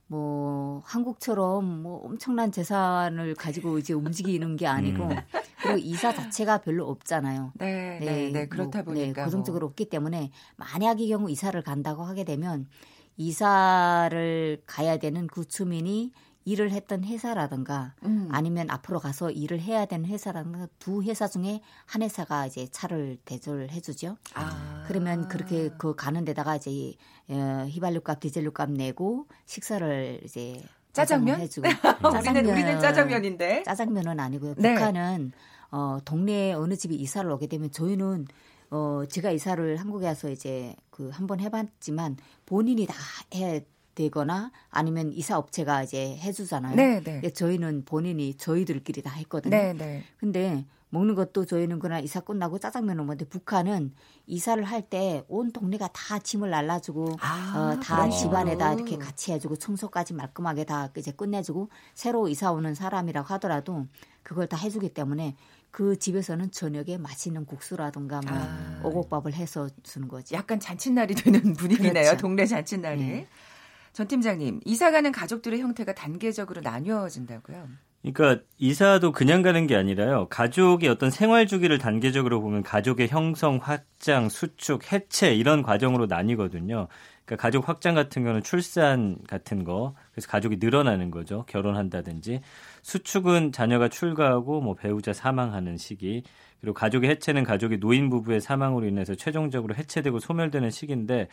뭐 0.09 0.83
한국처럼 0.85 1.83
뭐 1.85 2.05
엄청난 2.07 2.51
재산을 2.51 3.37
가지고 3.37 3.79
이제 3.79 3.95
움직이는 3.95 4.57
게 4.57 4.67
아니고 4.67 5.05
음. 5.05 5.17
그리고 5.63 5.79
이사 5.79 6.13
자체가 6.13 6.59
별로 6.59 6.89
없잖아요. 6.89 7.53
네, 7.55 8.01
네, 8.01 8.31
네. 8.33 8.49
그렇다 8.49 8.83
뭐, 8.83 8.95
보니까 8.95 9.21
네, 9.21 9.25
고정적으로 9.25 9.69
없기 9.69 9.91
때문에 9.91 10.33
만약의 10.57 11.07
경우 11.07 11.31
이사를 11.31 11.63
간다고 11.63 12.03
하게 12.03 12.25
되면 12.25 12.67
이사를 13.17 14.61
가야 14.67 14.97
되는 14.97 15.29
그 15.29 15.47
주민이 15.47 16.11
일을 16.47 16.71
했던 16.71 17.03
회사라든가 17.05 17.93
뭐, 18.01 18.11
음. 18.11 18.29
아니면 18.31 18.71
앞으로 18.71 19.01
가서 19.01 19.31
일을 19.31 19.61
해야 19.61 19.85
되는 19.85 20.07
회사라든가 20.09 20.69
두 20.79 21.03
회사 21.03 21.27
중에 21.27 21.61
한 21.85 22.03
회사가 22.03 22.47
이제 22.47 22.69
차를 22.71 23.19
대조를 23.25 23.71
해주죠. 23.73 24.17
아. 24.35 24.85
그러면 24.87 25.27
그렇게 25.29 25.71
그 25.77 25.95
가는 25.97 26.25
데다가 26.25 26.57
이제 26.57 26.95
어, 27.29 27.67
휘발유값, 27.69 28.21
디젤유값 28.21 28.71
내고 28.71 29.27
식사를 29.47 30.21
이제 30.25 30.63
짜장면? 30.93 31.41
해주고 31.41 31.67
우리는 32.17 32.47
우리는 32.47 32.81
짜장면인데. 32.81 33.65
짜장면은 33.65 34.19
아니고요. 34.21 34.55
네. 34.57 34.75
북한은 34.75 35.33
어, 35.73 35.99
동네에 36.05 36.53
어느 36.55 36.77
집에 36.77 36.95
이사를 36.95 37.29
오게 37.29 37.49
되면 37.49 37.73
저희는 37.73 38.27
어, 38.71 39.03
제가 39.09 39.31
이사를 39.33 39.77
한국에 39.79 40.07
와서 40.07 40.31
이제 40.31 40.75
그 40.91 41.11
한 41.11 41.27
번 41.27 41.41
해봤지만 41.41 42.17
본인이 42.47 42.87
다 42.87 42.95
해야 43.35 43.59
되거나 43.97 44.53
아니면 44.71 45.11
이사 45.13 45.37
업체가 45.39 45.83
이제 45.83 46.17
해주잖아요. 46.19 46.77
네, 46.77 47.03
네. 47.03 47.29
저희는 47.31 47.85
본인이 47.85 48.35
저희들끼리 48.35 49.03
다 49.03 49.11
했거든요. 49.11 49.51
네, 49.57 49.73
네. 49.73 50.05
근데 50.19 50.65
먹는 50.91 51.17
것도 51.17 51.47
저희는 51.47 51.81
그날 51.81 52.05
이사 52.05 52.21
끝나고 52.21 52.59
짜장면을 52.61 53.03
먹는데 53.05 53.25
북한은 53.29 53.93
이사를 54.27 54.63
할 54.63 54.83
때 54.89 55.25
온 55.29 55.51
동네가 55.51 55.89
다 55.93 56.19
짐을 56.21 56.49
날라주고 56.51 57.17
아, 57.21 57.75
어, 57.77 57.81
다? 57.81 58.09
집안에다 58.09 58.75
이렇게 58.75 58.97
같이 58.97 59.33
해주고 59.33 59.57
청소까지 59.57 60.15
말끔하게 60.15 60.65
다 60.65 60.89
이제 60.97 61.11
끝내주고 61.11 61.71
새로 61.95 62.29
이사 62.29 62.53
오는 62.53 62.75
사람이라고 62.75 63.27
하더라도 63.35 63.87
그걸 64.23 64.47
다 64.47 64.57
해주기 64.57 64.91
때문에 64.91 65.35
그 65.73 65.99
집에서는 65.99 66.53
저녁에 66.53 66.97
맛있는 66.99 67.45
국수라든가 67.47 68.21
뭐 68.21 68.31
아. 68.33 68.81
오곡밥을 68.85 69.35
해서 69.35 69.69
주는 69.83 70.07
거죠. 70.09 70.35
약간 70.37 70.61
잔칫날이 70.61 71.15
되는 71.15 71.53
분위기네요. 71.55 71.93
그렇죠. 72.05 72.17
동네 72.17 72.47
잔칫날이. 72.47 73.01
네. 73.05 73.27
전 73.97 74.07
팀장님, 74.09 74.61
이사 74.67 74.91
가는 74.91 75.11
가족들의 75.11 75.59
형태가 75.59 75.95
단계적으로 75.95 76.61
나뉘어진다고요? 76.61 77.67
그러니까 78.03 78.45
이사도 78.59 79.11
그냥 79.13 79.41
가는 79.41 79.67
게 79.67 79.75
아니라요. 79.75 80.29
가족의 80.29 80.91
어떤 80.91 81.11
생활 81.11 81.47
주기를 81.47 81.79
단계적으로 81.79 82.43
보면 82.43 82.63
가족의 82.63 83.09
형성, 83.09 83.57
확장, 83.57 84.29
수축, 84.29 84.93
해체 84.93 85.35
이런 85.35 85.63
과정으로 85.63 86.05
나뉘거든요. 86.05 86.89
그러니까 87.25 87.43
가족 87.43 87.71
확장 87.71 87.95
같은 87.95 88.23
경우는 88.23 88.43
출산 88.43 89.17
같은 89.27 89.65
거, 89.65 89.95
그래서 90.13 90.29
가족이 90.29 90.59
늘어나는 90.61 91.11
거죠. 91.11 91.47
결혼한다든지. 91.49 92.43
수축은 92.83 93.53
자녀가 93.53 93.89
출가하고 93.89 94.61
뭐 94.61 94.75
배우자 94.75 95.15
사망하는 95.15 95.79
시기. 95.79 96.23
그리고 96.67 96.75
가족의 96.75 97.11
해체는 97.11 97.45
가족이 97.45 97.79
노인 97.79 98.11
부부의 98.11 98.41
사망으로 98.41 98.89
인해서 98.89 99.15
최종적으로 99.15 99.77
해체되고 99.77 100.19
소멸되는 100.19 100.71
시기인데 100.71 101.29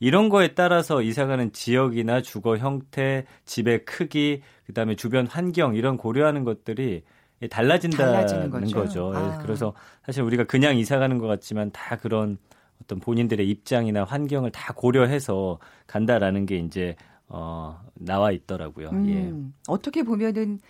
이런 0.00 0.30
거에 0.30 0.54
따라서 0.54 1.02
이사가는 1.02 1.52
지역이나 1.52 2.22
주거 2.22 2.56
형태, 2.56 3.26
집의 3.44 3.84
크기, 3.84 4.40
그다음에 4.64 4.96
주변 4.96 5.26
환경 5.26 5.74
이런 5.74 5.98
고려하는 5.98 6.42
것들이 6.44 7.02
달라진다는 7.50 8.48
거죠. 8.48 8.74
거죠. 8.74 9.12
예, 9.14 9.18
아. 9.18 9.38
그래서 9.42 9.74
사실 10.06 10.22
우리가 10.22 10.44
그냥 10.44 10.78
이사 10.78 10.98
가는 10.98 11.18
것 11.18 11.26
같지만 11.26 11.70
다 11.70 11.96
그런 11.96 12.38
어떤 12.82 12.98
본인들의 12.98 13.46
입장이나 13.46 14.04
환경을 14.04 14.52
다 14.52 14.72
고려해서 14.72 15.58
간다라는 15.86 16.46
게 16.46 16.56
이제 16.56 16.96
어 17.28 17.78
나와 17.92 18.32
있더라고요. 18.32 18.86
예. 18.86 19.28
음, 19.28 19.52
어떻게 19.66 20.02
보면은 20.02 20.60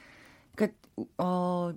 그러니까 0.56 0.76
어 1.18 1.72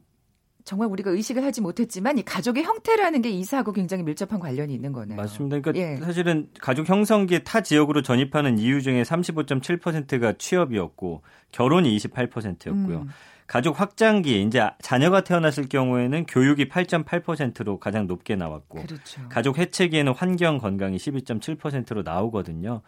정말 0.63 0.88
우리가 0.89 1.12
의식을 1.12 1.44
하지 1.44 1.62
못했지만 1.62 2.18
이 2.18 2.24
가족의 2.24 2.63
형태라는 2.63 3.22
게 3.22 3.30
이사하고 3.30 3.72
굉장히 3.74 4.03
밀접한 4.03 4.39
관련이 4.39 4.74
있는 4.74 4.91
거네요. 4.91 5.18
맞습니다. 5.18 5.60
그러니까 5.60 5.80
예. 5.91 5.98
사실은 5.98 6.50
가족 6.60 6.88
형성기에 6.88 7.39
타 7.39 7.62
지역으로 7.62 8.01
전입하는 8.01 8.58
이유 8.60 8.82
중에 8.82 9.03
35.7%가 9.03 10.34
취업이었고 10.38 11.22
결혼이 11.51 11.96
28%였고요. 11.98 12.98
음. 13.01 13.10
가족 13.48 13.82
확장기 13.82 14.44
이제 14.44 14.70
자녀가 14.82 15.22
태어났을 15.25 15.68
경우에는 15.68 16.25
교육이 16.25 16.70
8.8%로 16.70 17.80
가장 17.80 18.08
높게 18.08 18.36
나왔고 18.38 18.82
그렇죠. 18.84 19.22
가족 19.30 19.58
해체기에는 19.58 20.13
환경 20.13 20.58
건강이 20.58 20.96
12.7%로 20.98 22.03
나오거든요. 22.03 22.82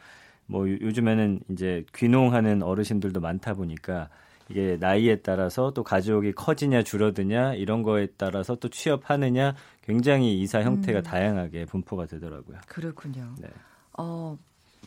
뭐 0.45 0.69
요- 0.69 0.77
요즘에는 0.79 1.41
이제 1.51 1.85
귀농하는 1.95 2.63
어르신들도 2.63 3.19
많다 3.19 3.55
보니까 3.55 4.07
이게 4.53 4.77
나이에 4.79 5.21
따라서 5.21 5.71
또 5.71 5.83
가족이 5.83 6.33
커지냐 6.33 6.83
줄어드냐 6.83 7.55
이런 7.55 7.81
거에 7.81 8.07
따라서 8.17 8.55
또 8.55 8.69
취업하느냐 8.69 9.55
굉장히 9.81 10.39
이사 10.39 10.61
형태가 10.61 10.99
음. 10.99 11.03
다양하게 11.03 11.65
분포가 11.65 12.05
되더라고요. 12.05 12.59
그렇군요. 12.67 13.33
네. 13.41 13.47
어, 13.97 14.37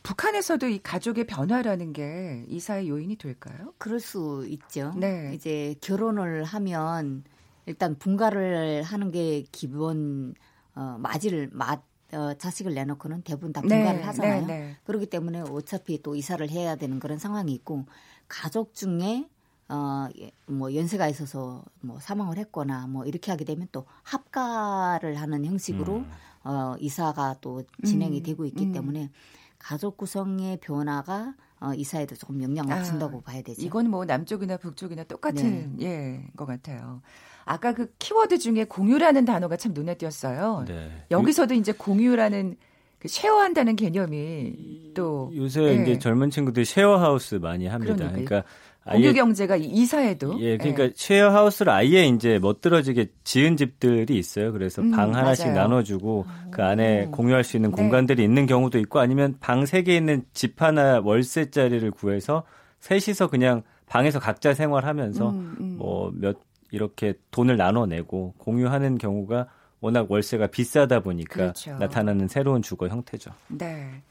북한에서도 0.04 0.68
이 0.68 0.78
가족의 0.78 1.26
변화라는 1.26 1.92
게 1.92 2.44
이사의 2.46 2.88
요인이 2.88 3.16
될까요? 3.16 3.74
그럴 3.76 3.98
수 3.98 4.46
있죠. 4.48 4.92
네. 4.96 5.32
이제 5.34 5.74
결혼을 5.80 6.44
하면 6.44 7.24
일단 7.66 7.96
분가를 7.98 8.84
하는 8.84 9.10
게 9.10 9.44
기본 9.50 10.34
어, 10.76 10.96
맞이를 11.00 11.50
맞 11.52 11.82
어, 12.12 12.34
자식을 12.34 12.72
내놓고는 12.72 13.22
대부분 13.22 13.52
다 13.52 13.60
분가를 13.62 14.06
하잖아요. 14.06 14.46
네, 14.46 14.60
네. 14.60 14.76
그렇기 14.84 15.06
때문에 15.06 15.40
어차피 15.40 16.00
또 16.00 16.14
이사를 16.14 16.48
해야 16.50 16.76
되는 16.76 17.00
그런 17.00 17.18
상황이 17.18 17.52
있고 17.52 17.84
가족 18.28 18.74
중에 18.74 19.28
어, 19.68 20.08
예, 20.18 20.30
뭐 20.46 20.74
연세가 20.74 21.08
있어서 21.08 21.64
뭐 21.80 21.98
사망을 21.98 22.38
했거나 22.38 22.86
뭐 22.86 23.04
이렇게 23.04 23.30
하게 23.30 23.44
되면 23.44 23.66
또 23.72 23.84
합가를 24.02 25.16
하는 25.16 25.44
형식으로 25.44 25.96
음. 25.96 26.10
어, 26.44 26.76
이사가 26.78 27.36
또 27.40 27.62
진행이 27.84 28.18
음, 28.18 28.22
되고 28.22 28.44
있기 28.44 28.66
음. 28.66 28.72
때문에 28.72 29.10
가족 29.58 29.96
구성의 29.96 30.58
변화가 30.60 31.34
어, 31.58 31.72
이사에도 31.74 32.14
조금 32.14 32.42
영향을 32.42 32.72
아, 32.72 32.82
준다고 32.82 33.22
봐야 33.22 33.42
되죠. 33.42 33.62
이건 33.62 33.90
뭐 33.90 34.04
남쪽이나 34.04 34.58
북쪽이나 34.58 35.04
똑같은 35.04 35.80
예, 35.80 36.28
것 36.36 36.44
같아요. 36.44 37.02
아까 37.44 37.72
그 37.72 37.92
키워드 37.98 38.38
중에 38.38 38.64
공유라는 38.64 39.24
단어가 39.24 39.56
참 39.56 39.72
눈에 39.72 39.94
띄었어요. 39.94 40.64
네. 40.66 41.04
여기서도 41.10 41.54
이제 41.54 41.72
공유라는 41.72 42.56
그 42.98 43.08
쉐어한다는 43.08 43.76
개념이 43.76 44.92
또 44.94 45.30
요새 45.34 45.62
예. 45.62 45.74
이제 45.82 45.98
젊은 45.98 46.30
친구들이 46.30 46.64
쉐어하우스 46.64 47.36
많이 47.36 47.66
합니다. 47.66 47.94
그러니까요. 47.94 48.24
그러니까 48.24 48.48
공유 48.92 49.12
경제가 49.12 49.56
이- 49.56 49.64
이사에도 49.64 50.38
예, 50.40 50.56
그러니까 50.56 50.90
쉐어 50.94 51.30
하우스를 51.30 51.72
아예 51.72 52.06
이제 52.06 52.38
멋들어지게 52.38 53.06
지은 53.24 53.56
집들이 53.56 54.16
있어요. 54.18 54.52
그래서 54.52 54.82
음, 54.82 54.90
방 54.92 55.14
하나씩 55.14 55.46
맞아요. 55.48 55.58
나눠주고 55.60 56.24
그 56.50 56.62
안에 56.62 57.06
공유할 57.10 57.42
수 57.44 57.56
있는 57.56 57.70
네. 57.70 57.76
공간들이 57.76 58.22
있는 58.24 58.46
경우도 58.46 58.78
있고 58.78 58.98
아니면 59.00 59.36
방 59.40 59.62
세 59.66 59.82
개 59.82 59.96
있는 59.96 60.24
집 60.32 60.60
하나 60.62 61.00
월세 61.00 61.50
자리를 61.50 61.90
구해서 61.90 62.44
셋이서 62.80 63.28
그냥 63.28 63.62
방에서 63.86 64.18
각자 64.20 64.54
생활하면서 64.54 65.30
음, 65.30 65.56
음. 65.60 65.76
뭐몇 65.78 66.36
이렇게 66.70 67.14
돈을 67.30 67.56
나눠내고 67.56 68.34
공유하는 68.38 68.98
경우가 68.98 69.46
워낙 69.80 70.10
월세가 70.10 70.48
비싸다 70.48 71.00
보니까 71.00 71.34
그렇죠. 71.34 71.76
나타나는 71.78 72.28
새로운 72.28 72.62
주거 72.62 72.88
형태죠. 72.88 73.30
네. 73.48 74.02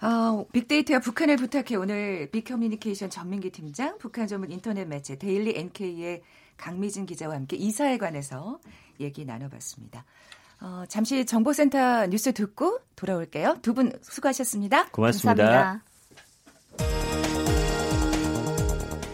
아, 0.00 0.44
빅데이터와 0.52 1.00
북한을 1.00 1.36
부탁해 1.36 1.74
오늘 1.76 2.30
빅커뮤니케이션 2.30 3.10
전민기 3.10 3.50
팀장, 3.50 3.98
북한 3.98 4.26
전문 4.28 4.50
인터넷 4.52 4.84
매체 4.84 5.16
데일리 5.16 5.54
NK의 5.56 6.22
강미진 6.56 7.06
기자와 7.06 7.34
함께 7.34 7.56
이사에 7.56 7.98
관해서 7.98 8.60
얘기 9.00 9.24
나눠봤습니다. 9.24 10.04
어, 10.60 10.84
잠시 10.88 11.24
정보센터 11.26 12.06
뉴스 12.08 12.32
듣고 12.32 12.80
돌아올게요. 12.96 13.58
두 13.62 13.74
분 13.74 13.92
수고하셨습니다. 14.02 14.88
고맙습니다. 14.90 15.82
감사합니다. 16.76 17.27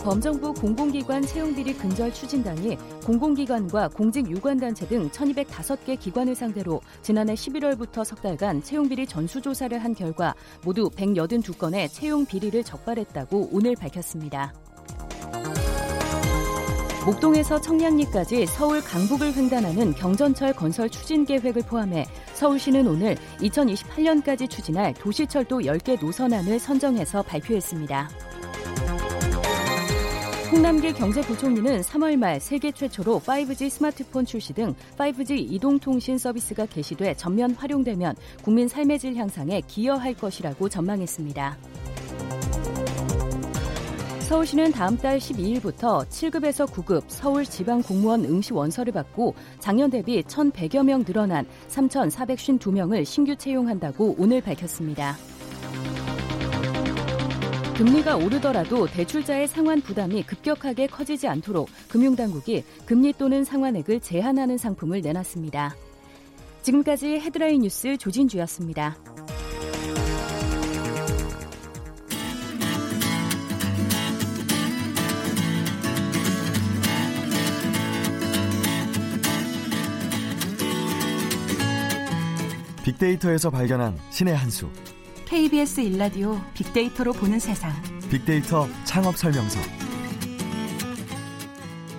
범정부 0.04 0.52
공공기관 0.52 1.22
채용비리 1.22 1.72
근절 1.78 2.12
추진단이 2.12 2.76
공공기관과 3.06 3.88
공직 3.88 4.30
유관단체 4.30 4.86
등 4.86 5.08
1205개 5.08 5.98
기관을 5.98 6.34
상대로 6.34 6.82
지난해 7.00 7.32
11월부터 7.32 8.04
석 8.04 8.20
달간 8.20 8.62
채용비리 8.62 9.06
전수조사를 9.06 9.78
한 9.78 9.94
결과 9.94 10.34
모두 10.62 10.90
182건의 10.90 11.90
채용비리를 11.90 12.62
적발했다고 12.64 13.48
오늘 13.50 13.74
밝혔습니다. 13.76 14.52
목동에서 17.06 17.58
청량리까지 17.62 18.44
서울 18.46 18.82
강북을 18.82 19.34
횡단하는 19.34 19.94
경전철 19.94 20.52
건설 20.52 20.90
추진 20.90 21.24
계획을 21.24 21.62
포함해 21.62 22.04
서울시는 22.34 22.86
오늘 22.86 23.16
2028년까지 23.38 24.50
추진할 24.50 24.92
도시철도 24.92 25.60
10개 25.60 25.98
노선안을 25.98 26.58
선정해서 26.58 27.22
발표했습니다. 27.22 28.33
홍남기 30.50 30.92
경제부총리는 30.92 31.80
3월 31.80 32.16
말 32.16 32.38
세계 32.38 32.70
최초로 32.70 33.20
5G 33.20 33.70
스마트폰 33.70 34.24
출시 34.24 34.52
등 34.52 34.74
5G 34.98 35.52
이동통신 35.52 36.18
서비스가 36.18 36.66
개시돼 36.66 37.14
전면 37.14 37.52
활용되면 37.52 38.14
국민 38.42 38.68
삶의 38.68 38.98
질 38.98 39.16
향상에 39.16 39.62
기여할 39.66 40.14
것이라고 40.14 40.68
전망했습니다. 40.68 41.56
서울시는 44.20 44.72
다음 44.72 44.96
달 44.96 45.18
12일부터 45.18 46.06
7급에서 46.08 46.66
9급 46.66 47.04
서울 47.08 47.44
지방 47.44 47.82
공무원 47.82 48.24
응시 48.24 48.52
원서를 48.52 48.92
받고 48.92 49.34
작년 49.58 49.90
대비 49.90 50.22
1,100여 50.22 50.84
명 50.84 51.04
늘어난 51.04 51.46
3,452명을 51.68 53.04
신규 53.04 53.36
채용한다고 53.36 54.16
오늘 54.18 54.40
밝혔습니다. 54.40 55.16
금리가 57.76 58.16
오르더라도 58.18 58.86
대출자의 58.86 59.48
상환 59.48 59.80
부담이 59.80 60.22
급격하게 60.22 60.86
커지지 60.86 61.26
않도록 61.26 61.68
금융당국이 61.88 62.62
금리 62.86 63.12
또는 63.12 63.42
상환액을 63.42 63.98
제한하는 63.98 64.58
상품을 64.58 65.00
내놨습니다. 65.00 65.74
지금까지 66.62 67.18
헤드라인 67.18 67.62
뉴스 67.62 67.96
조진주였습니다. 67.96 68.96
빅데이터에서 82.84 83.50
발견한 83.50 83.98
신의 84.10 84.36
한 84.36 84.48
수. 84.48 84.68
KBS 85.34 85.80
일라디오 85.80 86.40
빅데이터로 86.54 87.12
보는 87.12 87.40
세상. 87.40 87.72
빅데이터 88.08 88.68
창업 88.84 89.16
설명서. 89.16 89.58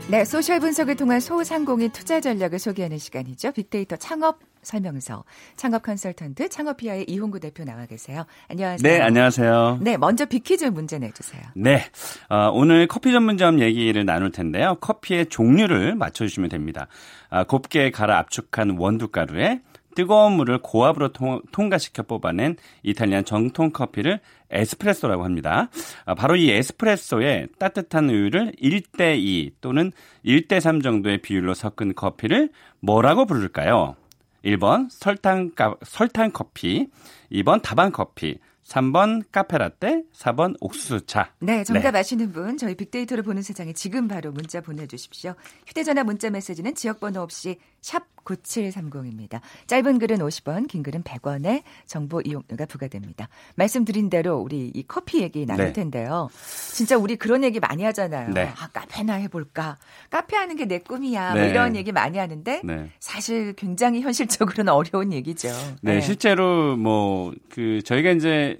네, 0.09 0.23
소셜 0.23 0.61
분석을 0.61 0.95
통한 0.95 1.19
소상공인 1.19 1.91
투자 1.91 2.21
전략을 2.21 2.59
소개하는 2.59 2.97
시간이죠. 2.97 3.51
빅데이터 3.51 3.97
창업 3.97 4.39
설명서. 4.61 5.25
창업 5.57 5.83
컨설턴트 5.83 6.47
창업피아의 6.47 7.09
이홍구 7.09 7.41
대표 7.41 7.65
나와 7.65 7.85
계세요. 7.85 8.25
안녕하세요. 8.47 8.89
네, 8.89 9.01
안녕하세요. 9.01 9.79
네, 9.81 9.97
먼저 9.97 10.25
빅퀴즈 10.25 10.63
문제 10.63 10.97
내주세요. 10.97 11.43
네, 11.55 11.83
어, 12.29 12.51
오늘 12.53 12.87
커피 12.87 13.11
전문점 13.11 13.59
얘기를 13.59 14.05
나눌 14.05 14.31
텐데요. 14.31 14.75
커피의 14.79 15.25
종류를 15.25 15.95
맞춰주시면 15.95 16.49
됩니다. 16.49 16.87
아, 17.29 17.43
곱게 17.43 17.91
갈아 17.91 18.17
압축한 18.17 18.77
원두가루에 18.77 19.59
뜨거운 19.95 20.33
물을 20.33 20.59
고압으로 20.61 21.11
통, 21.11 21.41
통과시켜 21.51 22.03
뽑아낸 22.03 22.57
이탈리안 22.83 23.25
정통 23.25 23.71
커피를 23.71 24.19
에스프레소라고 24.51 25.23
합니다. 25.23 25.69
아, 26.05 26.13
바로 26.13 26.35
이 26.35 26.51
에스프레소에 26.51 27.47
따뜻한 27.57 28.09
우유를 28.09 28.53
1대2 28.61 29.53
또는 29.61 29.91
1대3 30.25 30.83
정도의 30.83 31.19
비율로 31.19 31.55
섞은 31.55 31.95
커피를 31.95 32.49
뭐라고 32.81 33.25
부를까요? 33.25 33.95
1번 34.43 34.89
설탕, 34.91 35.51
설탕 35.83 36.31
커피, 36.31 36.87
2번 37.31 37.61
다방 37.63 37.91
커피, 37.91 38.37
3번 38.65 39.23
카페라떼, 39.31 40.03
4번 40.11 40.55
옥수수차. 40.59 41.33
네, 41.39 41.63
정답 41.63 41.91
네. 41.91 41.99
아시는 41.99 42.31
분 42.31 42.57
저희 42.57 42.75
빅데이터를 42.75 43.23
보는 43.23 43.41
세상에 43.41 43.73
지금 43.73 44.07
바로 44.07 44.31
문자 44.31 44.59
보내주십시오. 44.59 45.35
휴대전화 45.67 46.03
문자 46.03 46.29
메시지는 46.29 46.73
지역번호 46.73 47.21
없이 47.21 47.57
샵 47.85 48.03
9730입니다. 48.25 49.39
짧은 49.67 49.99
글은 49.99 50.17
50원, 50.17 50.67
긴 50.67 50.81
글은 50.81 51.03
100원의 51.03 51.61
정보 51.85 52.19
이용료가 52.21 52.65
부과됩니다. 52.65 53.29
말씀드린 53.53 54.09
대로 54.09 54.37
우리 54.39 54.71
이 54.73 54.83
커피 54.87 55.21
얘기 55.21 55.45
나눌 55.45 55.65
네. 55.67 55.73
텐데요. 55.73 56.29
진짜 56.73 56.97
우리 56.97 57.15
그런 57.15 57.43
얘기 57.43 57.59
많이 57.59 57.83
하잖아요. 57.83 58.33
네. 58.33 58.51
아, 58.59 58.67
카페나 58.69 59.13
해볼까? 59.13 59.77
카페 60.09 60.35
하는 60.35 60.55
게 60.55 60.65
내 60.65 60.79
꿈이야. 60.79 61.33
뭐 61.33 61.35
네. 61.35 61.41
뭐 61.41 61.49
이런 61.51 61.75
얘기 61.75 61.91
많이 61.91 62.17
하는데 62.17 62.61
네. 62.63 62.89
사실 62.99 63.53
굉장히 63.53 64.01
현실적으로는 64.01 64.73
어려운 64.73 65.13
얘기죠. 65.13 65.49
네, 65.81 65.95
네. 65.95 66.01
실제로 66.01 66.75
뭐 66.75 67.33
그 67.49 67.83
저희가 67.85 68.09
이제 68.09 68.59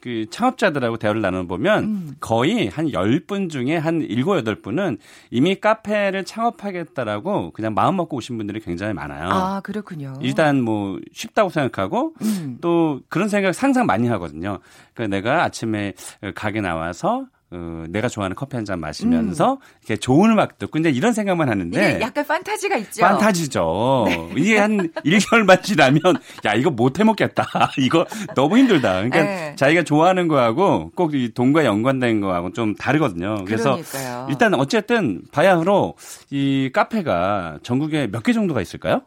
그 0.00 0.26
창업자들하고 0.30 0.96
대화를 0.96 1.20
나눠보면 1.20 1.84
음. 1.84 2.14
거의 2.20 2.68
한 2.68 2.86
10분 2.86 3.50
중에 3.50 3.76
한 3.76 4.00
7, 4.00 4.24
8분은 4.24 4.98
이미 5.30 5.56
카페를 5.56 6.24
창업하겠다라고 6.24 7.50
그냥 7.52 7.74
마음 7.74 7.96
먹고 7.96 8.16
오신 8.16 8.38
분들이 8.38 8.60
굉장히 8.60 8.94
많아요. 8.94 9.28
아, 9.28 9.60
그렇군요. 9.60 10.14
일단 10.22 10.62
뭐 10.62 10.98
쉽다고 11.12 11.50
생각하고 11.50 12.14
음. 12.22 12.58
또 12.60 13.00
그런 13.08 13.28
생각 13.28 13.52
상상 13.52 13.86
많이 13.86 14.08
하거든요. 14.08 14.58
그러니까 14.94 15.16
내가 15.16 15.44
아침에 15.44 15.94
가게 16.34 16.60
나와서 16.60 17.26
어, 17.52 17.84
내가 17.88 18.08
좋아하는 18.08 18.36
커피 18.36 18.56
한 18.56 18.64
잔 18.64 18.78
마시면서 18.78 19.54
음. 19.54 19.58
이렇게 19.80 19.96
좋은 19.96 20.30
음악 20.30 20.58
듣고 20.58 20.78
이제 20.78 20.90
이런 20.90 21.12
생각만 21.12 21.48
하는데 21.48 21.98
약간 22.00 22.24
판타지가 22.26 22.76
있죠. 22.76 23.02
판타지죠. 23.02 24.04
네. 24.06 24.30
이게 24.36 24.58
한 24.58 24.88
1개월만 25.04 25.62
지나면 25.62 26.00
야 26.44 26.54
이거 26.54 26.70
못 26.70 27.00
해먹겠다. 27.00 27.44
이거 27.78 28.06
너무 28.36 28.56
힘들다. 28.58 28.92
그러니까 28.94 29.22
네. 29.22 29.54
자기가 29.56 29.82
좋아하는 29.82 30.28
거하고 30.28 30.90
꼭 30.94 31.14
이 31.14 31.32
돈과 31.34 31.64
연관된 31.64 32.20
거하고 32.20 32.52
좀 32.52 32.76
다르거든요. 32.76 33.44
그래서 33.44 33.70
그러니까요. 33.82 34.26
일단 34.30 34.54
어쨌든 34.54 35.22
바야흐로 35.32 35.94
이 36.30 36.70
카페가 36.72 37.58
전국에 37.64 38.06
몇 38.06 38.22
개 38.22 38.32
정도가 38.32 38.60
있을까요? 38.60 39.02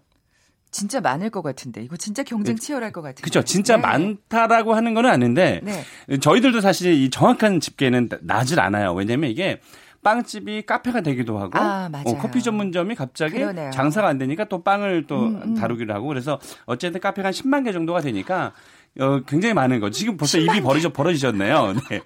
진짜 0.73 0.99
많을 0.99 1.29
것 1.29 1.41
같은데 1.41 1.81
이거 1.83 1.95
진짜 1.95 2.23
경쟁 2.23 2.55
네. 2.55 2.61
치열할 2.61 2.91
것 2.91 3.01
같은데. 3.01 3.21
그렇죠. 3.21 3.43
진짜 3.45 3.77
네. 3.77 3.83
많다라고 3.83 4.73
하는 4.73 4.93
건 4.93 5.05
아닌데 5.05 5.61
네. 5.63 5.83
저희들도 6.19 6.59
사실 6.59 6.93
이 6.93 7.09
정확한 7.09 7.61
집계는 7.61 8.09
나질 8.21 8.59
않아요. 8.59 8.93
왜냐면 8.93 9.29
이게 9.29 9.61
빵집이 10.03 10.63
카페가 10.63 11.01
되기도 11.01 11.39
하고 11.39 11.57
아, 11.57 11.89
어, 12.05 12.17
커피 12.17 12.41
전문점이 12.43 12.95
갑자기 12.95 13.35
그러네요. 13.35 13.71
장사가 13.71 14.07
안 14.07 14.17
되니까 14.17 14.45
또 14.45 14.61
빵을 14.61 15.07
또 15.07 15.27
음, 15.27 15.41
음. 15.43 15.55
다루기로 15.55 15.93
하고 15.93 16.07
그래서 16.07 16.39
어쨌든 16.65 16.99
카페가 16.99 17.27
한 17.27 17.33
10만 17.33 17.63
개 17.63 17.71
정도가 17.71 18.01
되니까 18.01 18.51
어, 18.99 19.21
굉장히 19.27 19.53
많은 19.53 19.79
거. 19.79 19.89
지금 19.89 20.17
벌써 20.17 20.37
입이 20.37 20.61
벌어져 20.61 20.89
벌어지셨네요. 20.89 21.73
네. 21.89 22.01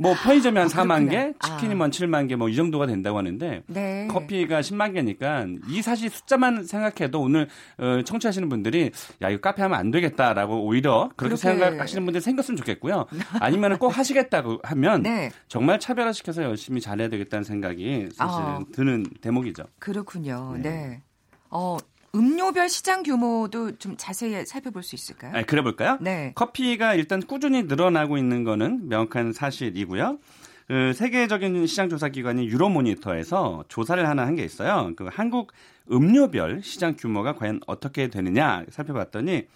뭐 0.00 0.14
편의점이 0.14 0.56
한 0.58 0.66
아, 0.66 0.68
4만 0.70 1.10
개, 1.10 1.32
치킨이 1.40 1.74
뭐 1.74 1.86
아. 1.86 1.90
7만 1.90 2.28
개 2.28 2.36
뭐 2.36 2.48
이 2.48 2.56
정도가 2.56 2.86
된다고 2.86 3.18
하는데 3.18 3.62
네. 3.66 4.06
커피가 4.10 4.60
10만 4.60 4.94
개니까 4.94 5.46
이 5.68 5.82
사실 5.82 6.08
숫자만 6.10 6.64
생각해도 6.64 7.20
오늘 7.20 7.48
어, 7.78 8.00
청취하시는 8.04 8.48
분들이 8.48 8.90
야 9.22 9.28
이거 9.28 9.40
카페 9.40 9.62
하면 9.62 9.78
안 9.78 9.90
되겠다라고 9.90 10.64
오히려 10.64 11.10
그렇게, 11.16 11.36
그렇게. 11.36 11.36
생각하시는 11.36 12.04
분들이 12.04 12.20
생겼으면 12.22 12.56
좋겠고요. 12.56 13.06
아니면 13.40 13.78
꼭 13.78 13.96
하시겠다고 13.96 14.60
하면 14.62 15.02
네. 15.02 15.30
정말 15.48 15.78
차별화시켜서 15.78 16.42
열심히 16.44 16.80
잘해야 16.80 17.08
되겠다는 17.08 17.44
생각이 17.44 18.08
사실은 18.14 18.44
아. 18.46 18.60
드는 18.72 19.04
대목이죠. 19.20 19.64
그렇군요. 19.78 20.54
네. 20.56 20.62
네. 20.62 21.02
어, 21.50 21.76
음료별 22.14 22.68
시장 22.68 23.02
규모도 23.02 23.76
좀 23.78 23.94
자세히 23.96 24.44
살펴볼 24.44 24.82
수 24.82 24.94
있을까요? 24.96 25.32
네, 25.32 25.44
그래 25.44 25.62
볼까요? 25.62 25.96
네. 26.00 26.32
커피가 26.34 26.94
일단 26.94 27.20
꾸준히 27.20 27.62
늘어나고 27.64 28.18
있는 28.18 28.42
거는 28.44 28.88
명확한 28.88 29.32
사실이고요. 29.32 30.18
그 30.66 30.92
세계적인 30.94 31.66
시장 31.66 31.88
조사 31.88 32.08
기관인 32.08 32.44
유로모니터에서 32.46 33.64
조사를 33.68 34.08
하나 34.08 34.24
한 34.26 34.36
게 34.36 34.44
있어요. 34.44 34.92
그 34.96 35.08
한국 35.10 35.52
음료별 35.90 36.62
시장 36.62 36.96
규모가 36.96 37.34
과연 37.34 37.60
어떻게 37.66 38.08
되느냐 38.08 38.64
살펴봤더니 38.70 39.46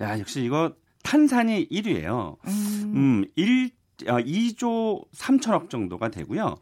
야, 0.00 0.18
역시 0.18 0.42
이거 0.44 0.72
탄산이 1.02 1.68
1위예요. 1.70 2.36
음, 2.46 2.92
음 2.94 3.24
1, 3.36 3.70
어, 4.08 4.16
2조 4.18 5.04
3천억 5.12 5.70
정도가 5.70 6.10
되고요. 6.10 6.56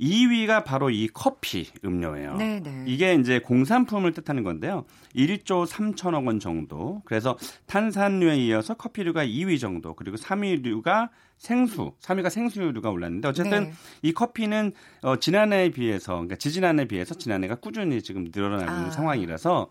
2위가 0.00 0.64
바로 0.64 0.90
이 0.90 1.08
커피 1.12 1.68
음료예요. 1.84 2.36
네네. 2.36 2.60
네. 2.60 2.84
이게 2.86 3.14
이제 3.14 3.38
공산품을 3.38 4.12
뜻하는 4.12 4.42
건데요. 4.42 4.84
1조 5.14 5.66
3천억 5.66 6.26
원 6.26 6.40
정도. 6.40 7.02
그래서 7.04 7.36
탄산류에 7.66 8.36
이어서 8.38 8.74
커피류가 8.74 9.24
2위 9.26 9.60
정도. 9.60 9.94
그리고 9.94 10.16
3위류가 10.16 11.10
생수, 11.36 11.92
3위가 12.00 12.28
생수류가 12.30 12.90
올랐는데 12.90 13.28
어쨌든 13.28 13.64
네. 13.64 13.72
이 14.02 14.12
커피는 14.12 14.72
어, 15.02 15.16
지난해에 15.16 15.70
비해서 15.70 16.12
그러니까 16.12 16.36
지지난해에 16.36 16.86
비해서 16.86 17.14
지난해가 17.14 17.56
꾸준히 17.56 18.02
지금 18.02 18.30
늘어나고 18.34 18.70
있는 18.70 18.86
아. 18.86 18.90
상황이라서 18.90 19.70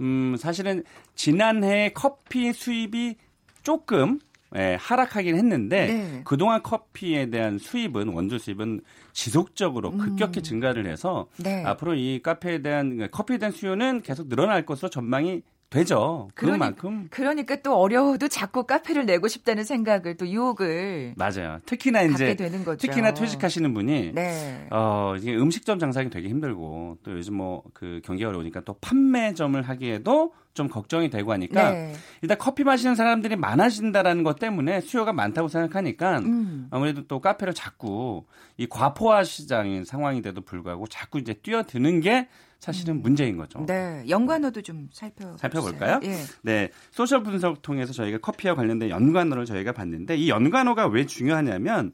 음, 0.00 0.36
사실은 0.38 0.82
지난해 1.14 1.90
커피 1.94 2.52
수입이 2.52 3.16
조금 3.62 4.18
예, 4.56 4.76
하락하긴 4.80 5.36
했는데 5.36 5.86
네. 5.86 6.20
그동안 6.24 6.62
커피에 6.62 7.30
대한 7.30 7.58
수입은 7.58 8.08
원두 8.08 8.38
수입은 8.38 8.80
지속적으로 9.12 9.90
음. 9.90 9.98
급격히 9.98 10.40
음. 10.40 10.42
증가를 10.42 10.86
해서 10.86 11.28
네. 11.36 11.64
앞으로 11.64 11.94
이 11.94 12.20
카페에 12.22 12.62
대한 12.62 13.08
커피에 13.10 13.38
대한 13.38 13.52
수요는 13.52 14.02
계속 14.02 14.28
늘어날 14.28 14.66
것으로 14.66 14.88
전망이 14.90 15.42
되죠. 15.70 16.28
그만큼. 16.34 17.06
그러니, 17.10 17.46
까 17.46 17.54
또 17.62 17.76
어려워도 17.76 18.26
자꾸 18.26 18.64
카페를 18.64 19.06
내고 19.06 19.28
싶다는 19.28 19.62
생각을 19.62 20.16
또 20.16 20.26
유혹을 20.26 21.14
맞아요. 21.16 21.58
특히나 21.64 22.02
이제 22.02 22.34
특히나 22.34 23.14
퇴직하시는 23.14 23.72
분이 23.72 24.10
네. 24.12 24.66
어 24.70 25.14
이게 25.16 25.36
음식점 25.36 25.78
장사하기 25.78 26.10
되게 26.10 26.28
힘들고 26.28 26.98
또 27.04 27.12
요즘 27.12 27.34
뭐 27.34 27.62
그 27.72 28.00
경기가 28.04 28.30
어려우니까 28.30 28.62
또 28.62 28.74
판매점을 28.80 29.60
하기에도 29.62 30.32
좀 30.60 30.68
걱정이 30.68 31.08
되고 31.08 31.32
하니까 31.32 31.70
네. 31.70 31.94
일단 32.20 32.36
커피 32.36 32.64
마시는 32.64 32.94
사람들이 32.94 33.34
많아진다라는 33.36 34.24
것 34.24 34.38
때문에 34.38 34.82
수요가 34.82 35.14
많다고 35.14 35.48
생각하니까 35.48 36.18
음. 36.18 36.68
아무래도 36.70 37.06
또 37.06 37.18
카페를 37.18 37.54
자꾸 37.54 38.26
이 38.58 38.66
과포화 38.66 39.24
시장인 39.24 39.86
상황인데도 39.86 40.42
불구하고 40.42 40.86
자꾸 40.86 41.18
이제 41.18 41.32
뛰어드는 41.32 42.00
게 42.00 42.28
사실은 42.58 42.96
음. 42.96 43.00
문제인 43.00 43.38
거죠. 43.38 43.64
네, 43.64 44.04
연관어도 44.10 44.60
좀 44.60 44.90
살펴 44.92 45.34
살펴볼까요? 45.38 46.00
예. 46.02 46.16
네, 46.42 46.68
소셜 46.90 47.22
분석 47.22 47.62
통해서 47.62 47.94
저희가 47.94 48.18
커피와 48.18 48.54
관련된 48.54 48.90
연관어를 48.90 49.46
저희가 49.46 49.72
봤는데 49.72 50.18
이 50.18 50.28
연관어가 50.28 50.88
왜 50.88 51.06
중요하냐면 51.06 51.92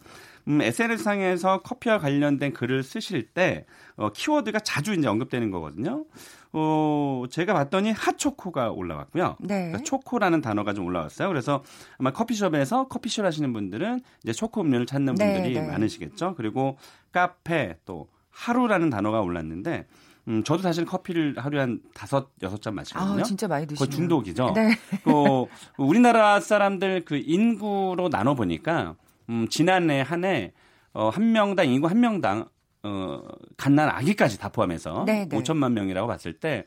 음, 0.48 0.62
SNS상에서 0.62 1.62
커피와 1.62 1.98
관련된 1.98 2.52
글을 2.52 2.82
쓰실 2.82 3.28
때 3.28 3.66
어, 3.96 4.11
키워드가 4.12 4.61
자주 4.61 4.94
이제 4.94 5.09
언급되는 5.09 5.50
거거든요. 5.50 6.04
어, 6.52 7.24
제가 7.30 7.52
봤더니 7.52 7.90
핫초코가 7.92 8.70
올라왔고요. 8.70 9.37
네. 9.40 9.66
그러니까 9.66 9.78
초코라는 9.82 10.40
단어가 10.40 10.72
좀 10.72 10.87
올라왔어요. 10.87 11.28
그래서 11.28 11.62
아마 11.98 12.12
커피숍에서 12.12 12.88
커피숍 12.88 13.24
하시는 13.24 13.52
분들은 13.52 14.00
이제 14.22 14.32
초코 14.32 14.62
음료를 14.62 14.87
찾는 14.87 15.14
네, 15.16 15.35
분들이 15.35 15.54
네, 15.54 15.61
네. 15.62 15.66
많으시겠죠. 15.66 16.35
그리고 16.37 16.78
카페 17.12 17.76
또 17.85 18.09
하루라는 18.30 18.90
단어가 18.90 19.20
올랐는데 19.20 19.87
음, 20.28 20.42
저도 20.44 20.62
사실 20.62 20.85
커피를 20.85 21.35
하루에 21.37 21.61
한 21.61 21.80
다섯, 21.94 22.30
여섯 22.42 22.61
잔 22.61 22.74
마시거든요. 22.74 23.20
아, 23.20 23.22
진짜 23.22 23.46
많이. 23.46 23.66
거의 23.66 23.88
중독이죠. 23.90 24.52
네. 24.54 24.76
또 25.04 25.48
우리나라 25.76 26.40
사람들 26.40 27.04
그 27.04 27.16
인구로 27.16 28.09
나눠 28.11 28.35
보니까 28.35 28.96
음, 29.28 29.46
지난해 29.48 30.02
한해 30.02 30.52
어, 30.92 31.08
한 31.08 31.32
명당 31.32 31.68
인구 31.68 31.88
한 31.88 32.00
명당 32.00 32.48
어, 32.82 33.20
갓난 33.56 33.88
아기까지 33.88 34.38
다 34.38 34.48
포함해서 34.48 35.04
네, 35.06 35.26
네. 35.28 35.38
5천만 35.38 35.72
명이라고 35.72 36.06
봤을 36.06 36.32
때 36.34 36.64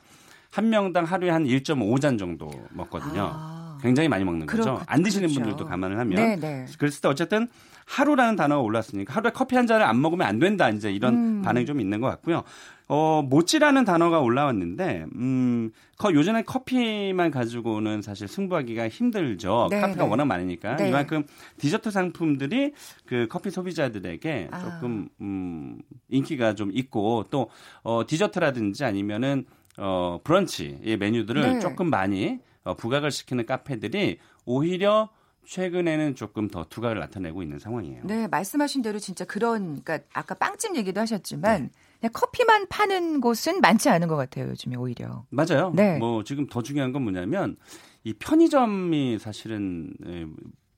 한 0.52 0.70
명당 0.70 1.06
하루에 1.06 1.30
한 1.30 1.46
1.5잔 1.46 2.18
정도 2.18 2.50
먹거든요. 2.72 3.30
아. 3.32 3.78
굉장히 3.82 4.10
많이 4.10 4.26
먹는 4.26 4.46
거죠. 4.46 4.64
그렇, 4.64 4.82
안 4.88 5.04
드시는. 5.04 5.30
분들도 5.30 5.66
감안을 5.66 5.98
하면. 6.00 6.16
네, 6.16 6.36
네. 6.36 6.66
그랬을 6.78 7.02
때 7.02 7.08
어쨌든 7.08 7.48
하루라는 7.86 8.36
단어가 8.36 8.62
올랐으니까 8.62 9.14
하루에 9.14 9.32
커피 9.32 9.56
한 9.56 9.68
잔을 9.68 9.86
안 9.86 10.02
먹으면 10.02 10.28
안 10.28 10.40
된다. 10.40 10.70
이제 10.70 10.92
이런 10.92 11.14
음. 11.14 11.42
반응이 11.44 11.66
좀 11.66 11.80
있는 11.80 12.02
것 12.02 12.08
같고요. 12.08 12.44
어, 12.90 13.22
모찌라는 13.22 13.86
단어가 13.86 14.20
올라왔는데, 14.20 15.06
음, 15.14 15.72
거, 15.98 16.12
요즘에 16.12 16.42
커피만 16.42 17.30
가지고는 17.30 18.02
사실 18.02 18.28
승부하기가 18.28 18.90
힘들죠. 18.90 19.68
네, 19.70 19.80
카페가 19.80 20.04
네. 20.04 20.10
워낙 20.10 20.26
많으니까. 20.26 20.76
네. 20.76 20.90
이만큼 20.90 21.24
디저트 21.60 21.92
상품들이 21.92 22.74
그 23.06 23.28
커피 23.30 23.52
소비자들에게 23.52 24.48
아. 24.50 24.60
조금, 24.60 25.08
음, 25.22 25.80
인기가 26.10 26.56
좀 26.56 26.72
있고, 26.74 27.26
또, 27.30 27.50
어, 27.84 28.02
디저트라든지 28.08 28.84
아니면은, 28.84 29.46
어, 29.78 30.20
브런치의 30.24 30.98
메뉴들을 30.98 31.54
네. 31.54 31.60
조금 31.60 31.90
많이 31.90 32.40
어, 32.64 32.76
부각을 32.76 33.12
시키는 33.12 33.46
카페들이 33.46 34.18
오히려 34.46 35.10
최근에는 35.46 36.16
조금 36.16 36.48
더 36.48 36.66
두각을 36.66 37.00
나타내고 37.00 37.42
있는 37.42 37.58
상황이에요. 37.60 38.02
네, 38.04 38.28
말씀하신 38.28 38.82
대로 38.82 39.00
진짜 39.00 39.26
그런, 39.26 39.82
그러니까 39.82 40.00
아까 40.14 40.36
빵집 40.36 40.76
얘기도 40.76 41.00
하셨지만 41.02 41.64
네. 41.64 41.70
커피만 42.08 42.68
파는 42.70 43.20
곳은 43.20 43.60
많지 43.62 43.90
않은 43.90 44.08
것 44.08 44.16
같아요, 44.16 44.48
요즘에 44.50 44.78
오히려. 44.78 45.26
맞아요. 45.30 45.74
네. 45.76 45.98
뭐 45.98 46.24
지금 46.24 46.48
더 46.48 46.62
중요한 46.62 46.94
건 46.94 47.04
뭐냐면 47.04 47.58
이 48.04 48.14
편의점이 48.14 49.20
사실은 49.20 49.92
에, 50.08 50.26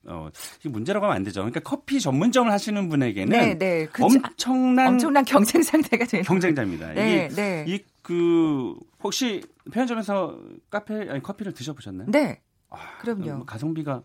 어, 0.06 0.28
문제라고 0.64 1.06
하면 1.06 1.16
안 1.16 1.22
되죠. 1.22 1.40
그러니까 1.40 1.60
커피 1.60 2.00
전문점을 2.00 2.50
하시는 2.50 2.88
분에게는 2.88 3.38
네, 3.38 3.56
네. 3.56 3.86
그 3.86 4.02
엄청난, 4.04 4.88
엄청난 4.88 5.24
경쟁 5.24 5.62
상태가 5.62 6.04
되는. 6.06 6.24
경쟁자입니다. 6.24 6.92
네, 6.94 7.28
이게 7.28 7.34
네. 7.36 7.64
이그 7.68 8.74
혹시 9.04 9.42
편의점에서 9.70 10.38
카페 10.70 11.08
아니 11.08 11.22
커피를 11.22 11.52
드셔보셨나요? 11.52 12.08
네, 12.10 12.40
아, 12.68 12.98
그럼요. 13.00 13.36
뭐 13.36 13.44
가성비가 13.44 14.02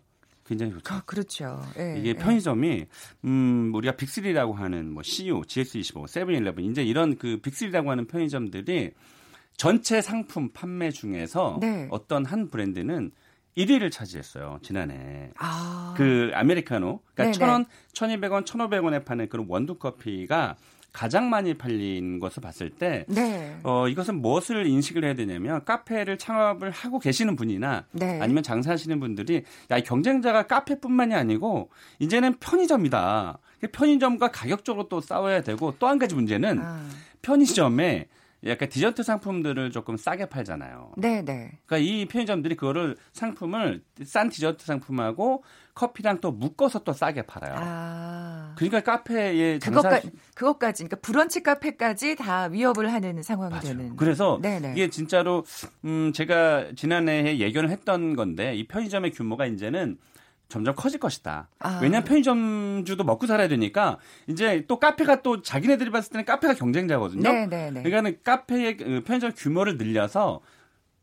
굉장히 0.48 0.72
좋죠. 0.72 0.94
아, 0.94 1.02
그렇죠. 1.04 1.62
예, 1.78 1.96
이게 1.98 2.10
예. 2.10 2.14
편의점이 2.14 2.86
음 3.24 3.72
우리가 3.74 3.94
빅3라고 3.94 4.54
하는 4.54 4.90
뭐 4.92 5.02
CU, 5.02 5.42
GS25, 5.42 6.08
세븐일레븐 6.08 6.64
이제 6.64 6.82
이런 6.82 7.16
그 7.16 7.38
빅3라고 7.42 7.86
하는 7.86 8.06
편의점들이 8.06 8.92
전체 9.56 10.00
상품 10.00 10.48
판매 10.50 10.90
중에서 10.90 11.58
네. 11.60 11.88
어떤 11.90 12.24
한 12.24 12.48
브랜드는 12.48 13.10
1위를 13.56 13.90
차지했어요 13.90 14.60
지난해. 14.62 15.30
아, 15.36 15.94
그 15.96 16.30
아메리카노. 16.32 17.00
그러니까 17.14 17.38
1,000원, 17.38 17.66
1,200원, 17.92 18.46
1,500원에 18.46 19.04
파는 19.04 19.28
그런 19.28 19.46
원두 19.48 19.74
커피가 19.74 20.56
가장 20.92 21.28
많이 21.30 21.54
팔린 21.54 22.18
것을 22.18 22.40
봤을 22.42 22.70
때 22.70 23.04
네. 23.08 23.56
어, 23.62 23.88
이것은 23.88 24.20
무엇을 24.20 24.66
인식을 24.66 25.04
해야 25.04 25.14
되냐면 25.14 25.64
카페를 25.64 26.18
창업을 26.18 26.70
하고 26.70 26.98
계시는 26.98 27.36
분이나 27.36 27.84
네. 27.92 28.18
아니면 28.20 28.42
장사하시는 28.42 28.98
분들이 28.98 29.44
야, 29.70 29.78
이 29.78 29.82
경쟁자가 29.82 30.46
카페뿐만이 30.46 31.14
아니고 31.14 31.70
이제는 31.98 32.38
편의점이다. 32.40 33.38
편의점과 33.72 34.28
가격적으로 34.28 34.88
또 34.88 35.00
싸워야 35.00 35.42
되고 35.42 35.74
또 35.78 35.86
한 35.88 35.98
가지 35.98 36.14
문제는 36.14 36.58
아, 36.60 36.86
편의점에 37.22 38.08
약간 38.46 38.68
디저트 38.68 39.02
상품들을 39.02 39.70
조금 39.72 39.96
싸게 39.96 40.26
팔잖아요. 40.26 40.92
네, 40.96 41.22
네. 41.22 41.58
그러니까 41.66 41.78
이 41.78 42.06
편의점들이 42.06 42.54
그거를 42.54 42.96
상품을 43.12 43.82
싼 44.04 44.28
디저트 44.28 44.64
상품하고 44.64 45.42
커피랑 45.74 46.20
또 46.20 46.30
묶어서 46.30 46.80
또 46.80 46.92
싸게 46.92 47.22
팔아요. 47.22 47.54
아. 47.58 48.54
그러니까 48.56 48.80
카페에 48.80 49.58
장사 49.58 49.82
그것까지, 49.82 50.10
그것까지, 50.34 50.84
그러니까 50.84 50.96
브런치 51.00 51.42
카페까지 51.42 52.16
다 52.16 52.44
위협을 52.44 52.92
하는 52.92 53.22
상황이 53.22 53.50
맞아요. 53.50 53.76
되는. 53.76 53.96
그래서 53.96 54.38
네네. 54.40 54.72
이게 54.72 54.88
진짜로 54.88 55.44
음 55.84 56.12
제가 56.12 56.72
지난해에 56.76 57.38
예견을 57.38 57.70
했던 57.70 58.14
건데 58.14 58.54
이 58.54 58.66
편의점의 58.68 59.12
규모가 59.12 59.46
이제는 59.46 59.98
점점 60.48 60.74
커질 60.74 60.98
것이다. 60.98 61.48
아. 61.58 61.80
왜냐하면 61.82 62.04
편의점주도 62.04 63.04
먹고 63.04 63.26
살아야 63.26 63.48
되니까 63.48 63.98
이제 64.26 64.64
또 64.66 64.78
카페가 64.78 65.22
또 65.22 65.42
자기네들이 65.42 65.90
봤을 65.90 66.10
때는 66.12 66.24
카페가 66.24 66.54
경쟁자거든요. 66.54 67.30
네, 67.30 67.46
네, 67.46 67.70
네. 67.70 67.82
그러니까는 67.82 68.20
카페의 68.24 68.76
그 68.78 69.02
편의점 69.04 69.32
규모를 69.36 69.76
늘려서 69.76 70.40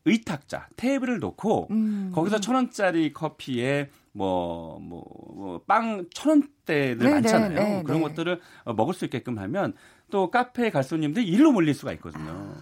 의탁자 0.05 0.67
테이블을 0.75 1.19
놓고 1.19 1.67
음. 1.71 2.11
거기서 2.13 2.39
천 2.39 2.55
원짜리 2.55 3.13
커피에 3.13 3.89
뭐뭐빵천 4.13 6.29
원대들 6.29 6.97
네, 6.97 7.11
많잖아요. 7.11 7.49
네, 7.49 7.55
네, 7.55 7.83
그런 7.83 8.01
네. 8.01 8.07
것들을 8.07 8.41
어, 8.65 8.73
먹을 8.73 8.93
수 8.93 9.05
있게끔 9.05 9.37
하면 9.39 9.73
또 10.09 10.31
카페 10.31 10.69
갈 10.69 10.83
손님들이 10.83 11.27
일로 11.27 11.51
몰릴 11.51 11.73
수가 11.73 11.91
있거든요. 11.93 12.55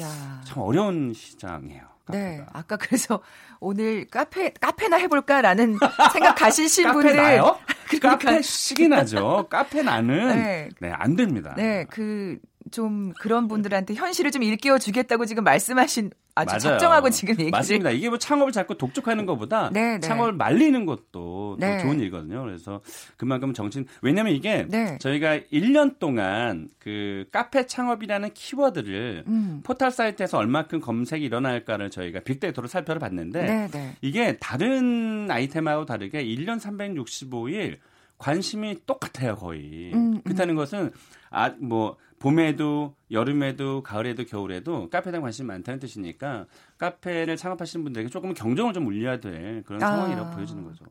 야. 0.00 0.40
참 0.44 0.62
어려운 0.62 1.12
시장이에요. 1.12 1.91
네. 2.08 2.38
카페가. 2.38 2.46
아까 2.52 2.76
그래서 2.76 3.20
오늘 3.60 4.06
카페, 4.06 4.50
카페나 4.60 4.96
해볼까라는 4.98 5.78
생각 6.12 6.34
가시신 6.34 6.84
카페 6.84 6.94
분들. 6.94 7.16
나요? 7.16 7.58
그러니까. 7.88 8.10
카페 8.18 8.42
식이 8.42 8.88
나죠. 8.88 9.46
카페 9.50 9.82
나는 9.82 10.28
네. 10.36 10.68
네, 10.80 10.90
안 10.92 11.14
됩니다. 11.16 11.54
네, 11.56 11.86
그, 11.90 12.38
좀 12.70 13.12
그런 13.18 13.48
분들한테 13.48 13.94
현실을 13.94 14.30
좀 14.30 14.42
일깨워 14.42 14.78
주겠다고 14.78 15.26
지금 15.26 15.44
말씀하신 15.44 16.10
아주 16.34 16.48
맞아요. 16.48 16.78
적정하고 16.78 17.10
지금 17.10 17.32
얘기를. 17.34 17.50
맞습니다. 17.50 17.90
이게 17.90 18.08
뭐 18.08 18.16
창업을 18.18 18.52
자꾸 18.52 18.78
독촉하는 18.78 19.26
것보다 19.26 19.70
네, 19.70 19.94
네. 19.94 20.00
창업을 20.00 20.32
말리는 20.32 20.86
것도 20.86 21.56
네. 21.58 21.76
또 21.76 21.82
좋은 21.84 22.00
일이거든요. 22.00 22.42
그래서 22.42 22.80
그만큼 23.16 23.52
정신 23.52 23.86
왜냐면 24.00 24.32
이게 24.32 24.66
네. 24.68 24.96
저희가 24.98 25.40
1년 25.52 25.98
동안 25.98 26.68
그 26.78 27.26
카페 27.32 27.66
창업이라는 27.66 28.30
키워드를 28.32 29.24
음. 29.26 29.60
포털 29.62 29.90
사이트에서 29.90 30.38
얼마큼 30.38 30.80
검색이 30.80 31.22
일어날까를 31.24 31.90
저희가 31.90 32.20
빅데이터로 32.20 32.66
살펴를 32.66 32.98
봤는데 32.98 33.42
네, 33.42 33.68
네. 33.70 33.96
이게 34.00 34.38
다른 34.38 35.30
아이템하고 35.30 35.84
다르게 35.84 36.24
1년 36.24 36.58
365일 36.58 37.76
관심이 38.22 38.78
똑같아요, 38.86 39.34
거의. 39.36 39.92
음, 39.92 40.14
음. 40.14 40.22
그렇다는 40.22 40.54
것은 40.54 40.92
아 41.30 41.50
뭐 41.58 41.96
봄에도 42.22 42.94
여름에도 43.10 43.82
가을에도 43.82 44.24
겨울에도 44.24 44.88
카페에 44.90 45.10
대한 45.10 45.22
관심이 45.22 45.48
많다는 45.48 45.80
뜻이니까 45.80 46.46
카페를 46.78 47.36
창업하시는 47.36 47.82
분들에게 47.82 48.10
조금 48.10 48.32
경종을 48.32 48.72
좀 48.72 48.86
울려야 48.86 49.18
될 49.18 49.64
그런 49.64 49.82
아. 49.82 49.88
상황이라고 49.88 50.30
보여지는 50.30 50.62
거죠. 50.64 50.84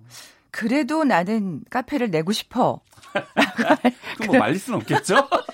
그래도 0.52 1.06
나는 1.06 1.64
카페를 1.70 2.12
내고 2.12 2.34
싶어. 2.34 2.82
그럼 4.18 4.28
뭐 4.28 4.38
말릴 4.40 4.60
수는 4.60 4.80
없겠죠? 4.80 5.16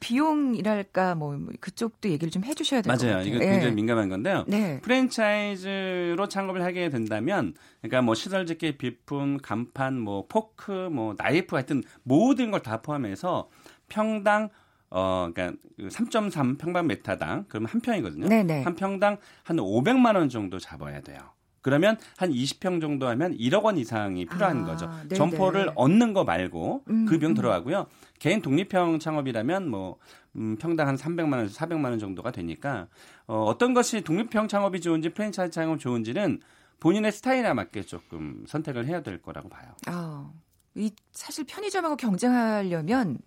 비용이랄까 0.00 1.14
뭐 1.14 1.38
그쪽도 1.60 2.08
얘기를 2.10 2.30
좀 2.30 2.44
해주셔야 2.44 2.82
될 2.82 2.92
것 2.92 2.98
같아요. 2.98 3.16
맞아요. 3.16 3.26
이거 3.26 3.36
예. 3.44 3.50
굉장히 3.50 3.74
민감한 3.74 4.08
건데요. 4.08 4.44
네. 4.48 4.80
프랜차이즈로 4.80 6.28
창업을 6.28 6.62
하게 6.62 6.88
된다면, 6.90 7.54
그러니까 7.80 8.02
뭐 8.02 8.14
시설직계 8.14 8.76
비품, 8.78 9.38
간판, 9.42 9.98
뭐 9.98 10.26
포크, 10.28 10.70
뭐 10.92 11.14
나이프 11.16 11.54
같은 11.56 11.82
모든 12.02 12.50
걸 12.50 12.60
다 12.62 12.82
포함해서 12.82 13.48
평당 13.88 14.48
어, 14.90 15.30
그러니까 15.32 15.56
3.3 15.78 16.58
평방미터당 16.58 17.44
그러면 17.48 17.68
한 17.70 17.80
평이거든요. 17.80 18.26
네네. 18.28 18.62
한 18.64 18.74
평당 18.74 19.16
한 19.44 19.56
500만 19.58 20.16
원 20.16 20.28
정도 20.28 20.58
잡아야 20.58 21.00
돼요. 21.00 21.18
그러면 21.62 21.98
한 22.16 22.30
20평 22.30 22.80
정도 22.80 23.06
하면 23.08 23.36
1억 23.36 23.64
원 23.64 23.76
이상이 23.76 24.26
필요한 24.26 24.62
아, 24.62 24.66
거죠. 24.66 24.86
네네. 25.08 25.14
점포를 25.14 25.72
얻는 25.74 26.12
거 26.12 26.24
말고 26.24 26.84
음, 26.88 27.06
그 27.06 27.18
비용 27.18 27.32
음. 27.32 27.34
들어가고요. 27.34 27.86
개인 28.18 28.42
독립형 28.42 28.98
창업이라면 28.98 29.68
뭐 29.68 29.98
음, 30.36 30.56
평당 30.56 30.88
한 30.88 30.96
300만 30.96 31.32
원에서 31.32 31.54
400만 31.58 31.84
원 31.86 31.98
정도가 31.98 32.30
되니까 32.30 32.88
어, 33.26 33.44
어떤 33.44 33.74
것이 33.74 34.02
독립형 34.02 34.48
창업이 34.48 34.80
좋은지 34.80 35.10
프랜차이즈 35.10 35.52
창업이 35.52 35.80
좋은지는 35.80 36.40
본인의 36.80 37.12
스타일에 37.12 37.52
맞게 37.52 37.82
조금 37.82 38.44
선택을 38.46 38.86
해야 38.86 39.02
될 39.02 39.20
거라고 39.20 39.48
봐요. 39.48 39.74
아, 39.86 40.30
이 40.74 40.90
사실 41.12 41.44
편의점하고 41.46 41.96
경쟁하려면 41.96 43.18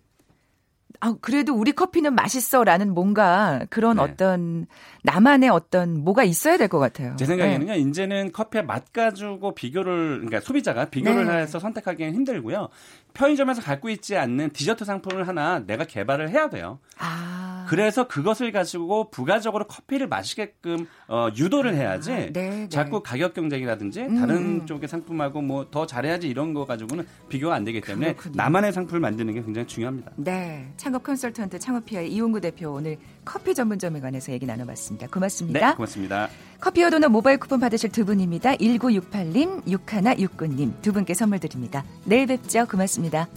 아, 1.00 1.14
그래도 1.20 1.54
우리 1.54 1.72
커피는 1.72 2.14
맛있어 2.14 2.64
라는 2.64 2.94
뭔가 2.94 3.60
그런 3.68 3.96
네. 3.96 4.02
어떤 4.02 4.66
나만의 5.02 5.50
어떤 5.50 6.02
뭐가 6.02 6.24
있어야 6.24 6.56
될 6.56 6.68
것 6.68 6.78
같아요. 6.78 7.14
제 7.16 7.26
생각에는요, 7.26 7.74
이제는 7.74 8.32
커피의 8.32 8.64
맛 8.64 8.92
가지고 8.92 9.54
비교를, 9.54 10.16
그러니까 10.20 10.40
소비자가 10.40 10.86
비교를 10.86 11.26
네. 11.26 11.38
해서 11.42 11.58
선택하기는 11.58 12.14
힘들고요. 12.14 12.68
편의점에서 13.12 13.60
갖고 13.60 13.90
있지 13.90 14.16
않는 14.16 14.50
디저트 14.50 14.84
상품을 14.84 15.28
하나 15.28 15.60
내가 15.60 15.84
개발을 15.84 16.30
해야 16.30 16.48
돼요. 16.48 16.78
아, 16.98 17.43
그래서 17.68 18.08
그것을 18.08 18.52
가지고 18.52 19.10
부가적으로 19.10 19.66
커피를 19.66 20.08
마시게끔 20.08 20.86
어, 21.08 21.28
유도를 21.36 21.74
해야지. 21.74 22.10
네, 22.10 22.32
네. 22.32 22.68
자꾸 22.68 23.02
가격 23.02 23.34
경쟁이라든지 23.34 24.02
음, 24.02 24.18
다른 24.18 24.36
음. 24.36 24.66
쪽의 24.66 24.88
상품하고 24.88 25.42
뭐 25.42 25.64
더 25.70 25.86
잘해야지 25.86 26.28
이런 26.28 26.54
거 26.54 26.66
가지고는 26.66 27.04
비교가 27.28 27.54
안 27.54 27.64
되기 27.64 27.80
때문에 27.80 28.12
그렇군요. 28.12 28.34
나만의 28.36 28.72
상품을 28.72 29.00
만드는 29.00 29.34
게 29.34 29.42
굉장히 29.42 29.66
중요합니다. 29.66 30.12
네, 30.16 30.72
창업 30.76 31.02
컨설턴트 31.02 31.58
창업피아의 31.58 32.12
이용구 32.12 32.40
대표 32.40 32.70
오늘 32.70 32.96
커피 33.24 33.54
전문점에 33.54 34.00
관해서 34.00 34.32
얘기 34.32 34.46
나눠봤습니다. 34.46 35.08
고맙습니다. 35.08 35.70
네, 35.70 35.74
고맙습니다. 35.74 36.28
커피와 36.60 36.90
도넛 36.90 37.10
모바일 37.10 37.38
쿠폰 37.38 37.60
받으실 37.60 37.90
두 37.90 38.04
분입니다. 38.04 38.54
1968님, 38.54 39.64
6169님 39.66 40.80
두 40.82 40.92
분께 40.92 41.14
선물 41.14 41.38
드립니다. 41.40 41.84
내일 42.04 42.26
뵙죠. 42.26 42.66
고맙습니다. 42.66 43.28